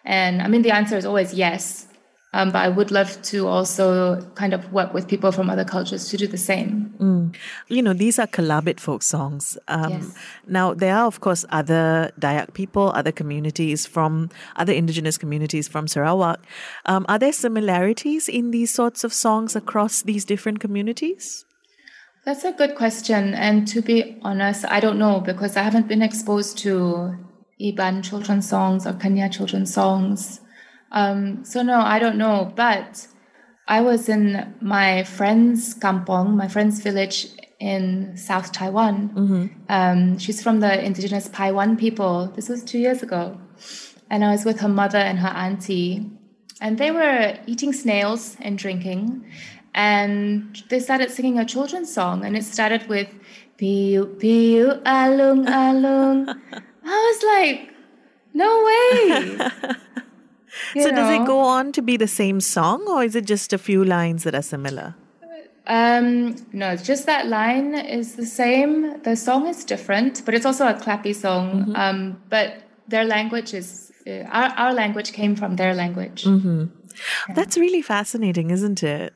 And 0.05 0.41
I 0.41 0.47
mean, 0.47 0.61
the 0.61 0.71
answer 0.71 0.95
is 0.95 1.05
always 1.05 1.33
yes. 1.33 1.87
Um, 2.33 2.51
but 2.51 2.63
I 2.63 2.69
would 2.69 2.89
love 2.89 3.21
to 3.23 3.47
also 3.47 4.21
kind 4.33 4.53
of 4.53 4.73
work 4.73 4.91
with 4.93 5.07
people 5.07 5.31
from 5.31 5.51
other 5.51 5.63
cultures 5.63 6.09
to 6.09 6.17
do 6.17 6.25
the 6.25 6.37
same. 6.37 6.93
Mm. 6.99 7.35
You 7.67 7.83
know, 7.83 7.93
these 7.93 8.17
are 8.17 8.25
Kelabit 8.25 8.79
folk 8.79 9.03
songs. 9.03 9.57
Um, 9.67 9.91
yes. 9.91 10.15
Now, 10.47 10.73
there 10.73 10.95
are, 10.95 11.05
of 11.05 11.21
course, 11.21 11.45
other 11.49 12.11
Dayak 12.19 12.55
people, 12.55 12.91
other 12.95 13.11
communities 13.11 13.85
from 13.85 14.31
other 14.55 14.73
indigenous 14.73 15.17
communities 15.17 15.67
from 15.67 15.87
Sarawak. 15.87 16.39
Um, 16.85 17.05
are 17.07 17.19
there 17.19 17.33
similarities 17.33 18.27
in 18.27 18.49
these 18.49 18.73
sorts 18.73 19.03
of 19.03 19.13
songs 19.13 19.55
across 19.55 20.01
these 20.01 20.25
different 20.25 20.59
communities? 20.59 21.45
That's 22.25 22.45
a 22.45 22.51
good 22.51 22.75
question. 22.75 23.33
And 23.35 23.67
to 23.67 23.81
be 23.81 24.17
honest, 24.23 24.65
I 24.65 24.79
don't 24.79 24.97
know 24.97 25.19
because 25.19 25.55
I 25.55 25.61
haven't 25.61 25.87
been 25.87 26.01
exposed 26.01 26.57
to 26.59 27.15
Iban 27.61 28.03
children's 28.03 28.49
songs 28.49 28.87
or 28.87 28.93
Kenyah 28.93 29.31
children's 29.31 29.73
songs. 29.73 30.39
Um, 30.93 31.43
so 31.43 31.61
no, 31.61 31.79
I 31.79 31.99
don't 31.99 32.17
know. 32.17 32.53
But 32.55 33.07
I 33.67 33.81
was 33.81 34.09
in 34.09 34.55
my 34.61 35.03
friend's 35.03 35.73
kampong, 35.73 36.35
my 36.37 36.47
friend's 36.47 36.81
village 36.81 37.27
in 37.59 38.15
South 38.17 38.51
Taiwan. 38.51 39.09
Mm-hmm. 39.09 39.47
Um, 39.69 40.17
she's 40.19 40.43
from 40.43 40.59
the 40.59 40.83
indigenous 40.83 41.29
Paiwan 41.29 41.77
people. 41.77 42.27
This 42.35 42.49
was 42.49 42.63
two 42.63 42.77
years 42.77 43.01
ago. 43.01 43.39
And 44.09 44.23
I 44.23 44.31
was 44.31 44.45
with 44.45 44.59
her 44.59 44.69
mother 44.69 44.97
and 44.97 45.19
her 45.19 45.29
auntie. 45.29 46.11
And 46.59 46.77
they 46.77 46.91
were 46.91 47.37
eating 47.47 47.73
snails 47.73 48.35
and 48.41 48.57
drinking. 48.57 49.25
And 49.73 50.61
they 50.69 50.79
started 50.79 51.09
singing 51.09 51.39
a 51.39 51.45
children's 51.45 51.91
song. 51.91 52.25
And 52.25 52.35
it 52.35 52.43
started 52.43 52.87
with 52.89 53.07
Piu 53.57 54.05
Piu 54.19 54.81
Alung 54.85 55.47
Alung. 55.47 56.27
I 56.85 56.95
was 57.07 57.23
like, 57.33 57.73
no 58.33 58.49
way. 58.67 59.49
so 60.73 60.89
know? 60.89 60.95
does 60.95 61.21
it 61.21 61.25
go 61.25 61.39
on 61.39 61.71
to 61.73 61.81
be 61.81 61.97
the 61.97 62.07
same 62.07 62.39
song 62.39 62.85
or 62.87 63.03
is 63.03 63.15
it 63.15 63.25
just 63.25 63.53
a 63.53 63.57
few 63.57 63.83
lines 63.83 64.23
that 64.23 64.35
are 64.35 64.41
similar? 64.41 64.95
Um, 65.65 66.35
no, 66.51 66.75
just 66.75 67.05
that 67.05 67.27
line 67.27 67.73
is 67.73 68.15
the 68.15 68.25
same. 68.25 69.01
The 69.03 69.15
song 69.15 69.47
is 69.47 69.63
different, 69.63 70.25
but 70.25 70.33
it's 70.33 70.45
also 70.45 70.67
a 70.67 70.73
clappy 70.73 71.15
song. 71.15 71.67
Mm-hmm. 71.67 71.75
Um, 71.75 72.21
but 72.29 72.63
their 72.87 73.05
language 73.05 73.53
is 73.53 73.91
uh, 74.05 74.23
our 74.23 74.49
our 74.57 74.73
language 74.73 75.13
came 75.13 75.35
from 75.35 75.55
their 75.55 75.73
language. 75.73 76.25
Mm-hmm. 76.25 76.65
Yeah. 77.29 77.33
That's 77.33 77.57
really 77.57 77.81
fascinating, 77.81 78.51
isn't 78.51 78.83
it? 78.83 79.13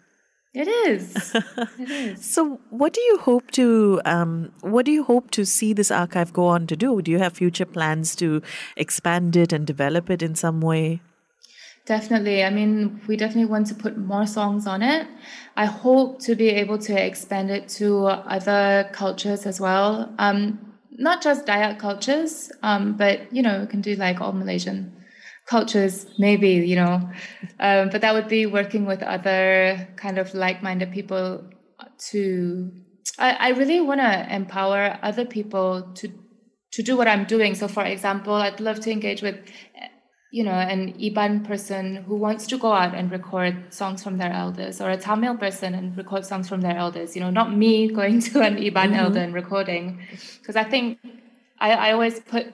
It 0.54 0.67
is. 0.67 1.36
it 1.80 1.91
is. 1.91 2.26
So, 2.26 2.60
what 2.69 2.93
do 2.93 3.02
you 3.02 3.17
hope 3.17 3.52
to 3.52 4.02
um, 4.06 4.52
what 4.62 4.86
do 4.86 4.91
you 4.91 5.04
hope 5.04 5.32
to 5.32 5.45
see 5.45 5.73
this 5.73 5.91
archive 5.91 6.32
go 6.32 6.47
on 6.47 6.65
to 6.67 6.78
do? 6.78 7.02
Do 7.02 7.12
you 7.12 7.19
have 7.19 7.34
future 7.34 7.65
plans 7.65 8.15
to 8.15 8.41
expand 8.78 9.36
it 9.36 9.52
and 9.52 9.67
develop 9.67 10.10
it 10.10 10.23
in 10.23 10.34
some 10.34 10.62
way? 10.62 11.02
Definitely. 11.88 12.43
I 12.43 12.50
mean, 12.50 13.00
we 13.08 13.15
definitely 13.15 13.50
want 13.50 13.67
to 13.67 13.76
put 13.76 13.97
more 13.97 14.28
songs 14.28 14.67
on 14.67 14.84
it. 14.84 15.08
I 15.56 15.65
hope 15.65 16.19
to 16.23 16.36
be 16.36 16.50
able 16.50 16.78
to 16.80 16.93
expand 16.93 17.50
it 17.50 17.69
to 17.80 18.08
other 18.08 18.89
cultures 18.91 19.45
as 19.45 19.62
well. 19.62 20.13
Um, 20.19 20.76
not 20.91 21.23
just 21.23 21.45
Dayak 21.45 21.80
cultures, 21.80 22.52
um, 22.62 22.97
but 22.97 23.34
you 23.34 23.41
know, 23.41 23.62
we 23.62 23.67
can 23.67 23.80
do 23.80 23.95
like 23.95 24.19
all 24.19 24.34
Malaysian 24.34 24.93
cultures, 25.45 26.08
maybe, 26.19 26.50
you 26.50 26.76
know. 26.76 27.10
Um, 27.62 27.88
but 27.89 28.02
that 28.02 28.13
would 28.13 28.28
be 28.28 28.45
working 28.45 28.86
with 28.86 29.02
other 29.02 29.88
kind 29.95 30.17
of 30.17 30.34
like-minded 30.34 30.91
people 30.91 31.50
to 32.10 32.69
I, 33.17 33.32
I 33.32 33.50
really 33.52 33.80
want 33.80 34.02
to 34.02 34.36
empower 34.36 35.00
other 35.02 35.23
people 35.23 35.93
to 35.95 36.12
to 36.73 36.84
do 36.84 36.97
what 36.97 37.08
I'm 37.08 37.23
doing. 37.23 37.56
So 37.56 37.69
for 37.69 37.84
example, 37.84 38.34
I'd 38.34 38.60
love 38.60 38.82
to 38.82 38.91
engage 38.91 39.21
with 39.21 39.38
you 40.38 40.43
know, 40.43 40.52
an 40.52 40.93
Iban 41.00 41.43
person 41.43 41.95
who 42.08 42.15
wants 42.15 42.45
to 42.45 42.60
go 42.60 42.71
out 42.71 42.93
and 42.93 43.10
record 43.10 43.73
songs 43.73 44.04
from 44.04 44.19
their 44.19 44.32
elders, 44.32 44.80
or 44.80 44.91
a 44.91 44.97
Tamil 44.97 45.36
person 45.36 45.73
and 45.73 45.97
record 45.97 46.23
songs 46.28 46.47
from 46.47 46.62
their 46.62 46.78
elders. 46.78 47.15
You 47.15 47.21
know, 47.23 47.32
not 47.32 47.56
me 47.63 47.88
going 48.00 48.19
to 48.28 48.41
an 48.41 48.58
Iban 48.58 48.73
mm-hmm. 48.73 49.04
elder 49.04 49.19
and 49.19 49.34
recording, 49.34 50.00
because 50.39 50.56
I 50.56 50.63
think 50.63 51.00
I, 51.60 51.71
I, 51.71 51.91
always 51.91 52.19
put 52.19 52.45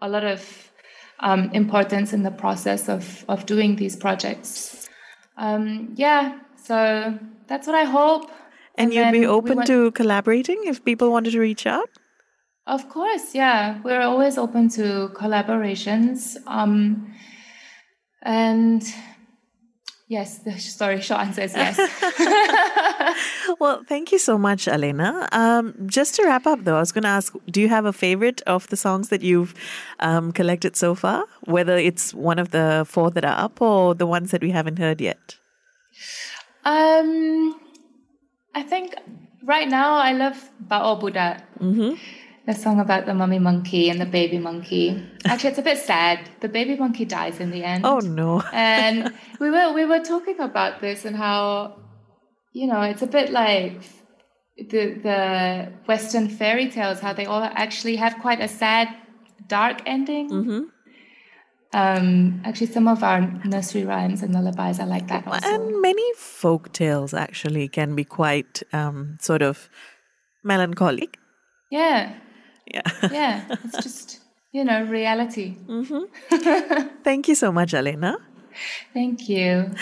a 0.00 0.08
lot 0.08 0.22
of 0.22 0.70
um, 1.18 1.50
importance 1.52 2.12
in 2.12 2.22
the 2.22 2.30
process 2.30 2.88
of 2.88 3.24
of 3.28 3.44
doing 3.44 3.74
these 3.74 3.96
projects. 3.96 4.88
Um, 5.36 5.94
yeah, 5.96 6.38
so 6.62 7.18
that's 7.48 7.66
what 7.66 7.74
I 7.74 7.86
hope. 7.98 8.30
And, 8.78 8.92
and 8.92 8.94
you'd 8.94 9.20
be 9.20 9.26
open 9.26 9.50
we 9.50 9.56
went- 9.56 9.66
to 9.66 9.90
collaborating 9.90 10.62
if 10.66 10.84
people 10.84 11.10
wanted 11.10 11.32
to 11.32 11.40
reach 11.40 11.66
out. 11.66 11.90
Of 12.68 12.88
course, 12.88 13.34
yeah. 13.34 13.80
We're 13.82 14.02
always 14.02 14.38
open 14.38 14.68
to 14.78 15.10
collaborations. 15.14 16.36
Um, 16.46 17.12
and 18.22 18.82
Yes, 20.12 20.40
the 20.44 20.58
sorry, 20.58 21.00
short 21.00 21.20
answer 21.20 21.40
is 21.40 21.54
yes. 21.54 21.78
well, 23.58 23.82
thank 23.88 24.12
you 24.12 24.18
so 24.18 24.36
much, 24.36 24.66
Alena. 24.66 25.26
Um, 25.32 25.74
just 25.86 26.16
to 26.16 26.24
wrap 26.24 26.46
up, 26.46 26.64
though, 26.64 26.76
I 26.76 26.80
was 26.80 26.92
going 26.92 27.04
to 27.04 27.08
ask 27.08 27.32
do 27.50 27.62
you 27.62 27.70
have 27.70 27.86
a 27.86 27.94
favorite 27.94 28.42
of 28.42 28.66
the 28.68 28.76
songs 28.76 29.08
that 29.08 29.22
you've 29.22 29.54
um, 30.00 30.30
collected 30.30 30.76
so 30.76 30.94
far? 30.94 31.24
Whether 31.44 31.78
it's 31.78 32.12
one 32.12 32.38
of 32.38 32.50
the 32.50 32.84
four 32.86 33.10
that 33.12 33.24
are 33.24 33.38
up 33.42 33.62
or 33.62 33.94
the 33.94 34.06
ones 34.06 34.32
that 34.32 34.42
we 34.42 34.50
haven't 34.50 34.78
heard 34.78 35.00
yet? 35.00 35.36
Um, 36.66 37.58
I 38.54 38.62
think 38.62 38.94
right 39.42 39.66
now 39.66 39.94
I 39.94 40.12
love 40.12 40.50
Bao 40.68 41.00
Buddha. 41.00 41.42
Mm-hmm 41.58 41.94
the 42.46 42.54
song 42.54 42.80
about 42.80 43.06
the 43.06 43.14
mummy 43.14 43.38
monkey 43.38 43.88
and 43.88 44.00
the 44.00 44.06
baby 44.06 44.38
monkey. 44.38 45.02
Actually, 45.24 45.50
it's 45.50 45.58
a 45.58 45.62
bit 45.62 45.78
sad. 45.78 46.18
The 46.40 46.48
baby 46.48 46.76
monkey 46.76 47.04
dies 47.04 47.38
in 47.38 47.50
the 47.50 47.62
end. 47.62 47.86
Oh 47.86 48.00
no! 48.00 48.42
and 48.52 49.12
we 49.38 49.50
were 49.50 49.72
we 49.72 49.84
were 49.84 50.00
talking 50.00 50.40
about 50.40 50.80
this 50.80 51.04
and 51.04 51.16
how, 51.16 51.78
you 52.52 52.66
know, 52.66 52.82
it's 52.82 53.02
a 53.02 53.06
bit 53.06 53.30
like 53.30 53.80
the 54.56 54.94
the 55.02 55.72
Western 55.86 56.28
fairy 56.28 56.68
tales. 56.68 57.00
How 57.00 57.12
they 57.12 57.26
all 57.26 57.42
actually 57.42 57.96
have 57.96 58.18
quite 58.18 58.40
a 58.40 58.48
sad, 58.48 58.88
dark 59.46 59.82
ending. 59.86 60.30
Mm-hmm. 60.30 60.60
Um, 61.74 62.42
actually, 62.44 62.66
some 62.66 62.86
of 62.86 63.02
our 63.02 63.20
nursery 63.44 63.84
rhymes 63.84 64.22
and 64.22 64.34
lullabies 64.34 64.78
are 64.78 64.86
like 64.86 65.08
that 65.08 65.26
also. 65.26 65.48
And 65.48 65.80
many 65.80 66.12
folk 66.16 66.72
tales 66.72 67.14
actually 67.14 67.68
can 67.68 67.94
be 67.94 68.04
quite 68.04 68.62
um, 68.74 69.16
sort 69.20 69.40
of 69.40 69.70
melancholic. 70.44 71.18
Yeah. 71.70 72.12
Yeah. 72.66 72.82
yeah. 73.10 73.56
It's 73.64 73.82
just, 73.82 74.20
you 74.52 74.64
know, 74.64 74.84
reality. 74.84 75.56
Mm-hmm. 75.66 76.88
Thank 77.04 77.28
you 77.28 77.34
so 77.34 77.52
much, 77.52 77.72
Alena. 77.72 78.16
Thank 78.92 79.28
you. 79.28 79.74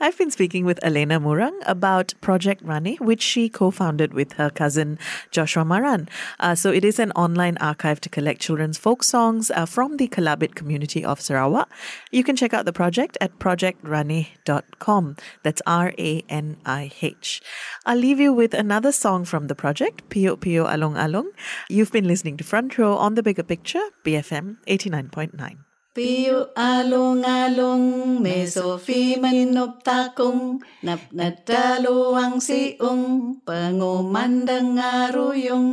I've 0.00 0.16
been 0.16 0.30
speaking 0.30 0.64
with 0.64 0.78
Alena 0.82 1.20
Murang 1.20 1.58
about 1.66 2.14
Project 2.20 2.64
Ranih, 2.64 3.00
which 3.00 3.22
she 3.22 3.48
co 3.48 3.70
founded 3.70 4.14
with 4.14 4.34
her 4.34 4.50
cousin 4.50 4.98
Joshua 5.30 5.64
Maran. 5.64 6.08
Uh, 6.38 6.54
so 6.54 6.70
it 6.70 6.84
is 6.84 6.98
an 6.98 7.12
online 7.12 7.56
archive 7.58 8.00
to 8.02 8.08
collect 8.08 8.40
children's 8.40 8.78
folk 8.78 9.02
songs 9.02 9.50
uh, 9.50 9.66
from 9.66 9.96
the 9.96 10.08
Kelabit 10.08 10.54
community 10.54 11.04
of 11.04 11.20
Sarawak. 11.20 11.68
You 12.10 12.22
can 12.24 12.36
check 12.36 12.54
out 12.54 12.64
the 12.64 12.72
project 12.72 13.18
at 13.20 13.38
projectranih.com. 13.38 15.16
That's 15.42 15.62
R 15.66 15.92
A 15.98 16.22
N 16.28 16.56
I 16.64 16.92
H. 17.02 17.42
I'll 17.86 17.98
leave 17.98 18.20
you 18.20 18.32
with 18.32 18.54
another 18.54 18.92
song 18.92 19.24
from 19.24 19.46
the 19.48 19.54
project, 19.54 20.08
Piu 20.10 20.36
Piu 20.36 20.64
Alung 20.64 20.96
Alung. 20.96 21.28
You've 21.68 21.92
been 21.92 22.06
listening 22.06 22.36
to 22.38 22.44
Front 22.44 22.78
Row 22.78 22.96
on 22.96 23.14
the 23.14 23.22
Bigger 23.22 23.42
Picture, 23.42 23.82
BFM 24.04 24.56
89.9. 24.66 25.67
Piu 25.98 26.54
along-along, 26.54 28.22
mesofi 28.22 29.18
menop 29.18 29.82
takung, 29.82 30.62
nap 30.86 31.10
nadaluang 31.10 32.38
siung, 32.38 33.34
pengumandang 33.42 34.78
ngaruyung. 34.78 35.70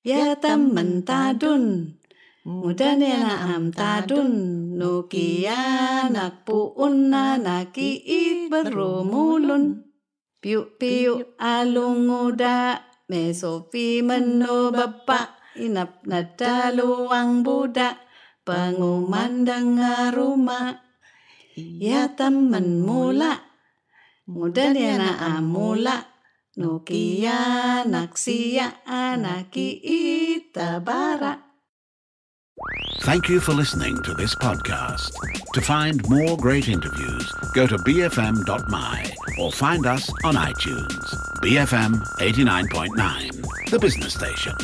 Ya 0.00 0.40
temen 0.40 1.04
tadun, 1.04 2.00
muda 2.48 2.96
na 2.96 3.44
am 3.60 3.68
tadun, 3.68 4.32
nukia 4.80 6.08
nak 6.08 6.48
puun 6.48 7.12
na 7.12 7.36
nakiit 7.36 8.48
berumulun. 8.48 9.84
Piu 10.40 10.64
piu 10.80 11.36
alung 11.36 12.08
muda, 12.08 12.88
mesofi 13.04 14.00
meno 14.00 14.72
bapak, 14.72 15.60
inap 15.60 16.08
nadaluang 16.08 17.44
budak, 17.44 18.00
pengumandang 18.44 19.78
rumah 20.14 20.80
ya 21.56 22.12
temen 22.16 22.82
mula 22.82 23.40
muda 24.30 24.72
amula 25.20 26.06
nukia 26.56 27.84
naksia 27.84 28.84
anaki 28.86 29.82
Thank 33.00 33.28
you 33.30 33.40
for 33.40 33.52
listening 33.52 34.02
to 34.02 34.12
this 34.12 34.34
podcast. 34.34 35.16
To 35.54 35.60
find 35.60 36.06
more 36.10 36.36
great 36.36 36.68
interviews, 36.68 37.32
go 37.54 37.66
to 37.66 37.78
bfm.my 37.78 38.96
or 39.40 39.50
find 39.52 39.86
us 39.86 40.10
on 40.24 40.34
iTunes. 40.34 41.04
BFM 41.40 41.96
89.9, 42.20 43.70
the 43.70 43.78
business 43.78 44.14
station. 44.14 44.54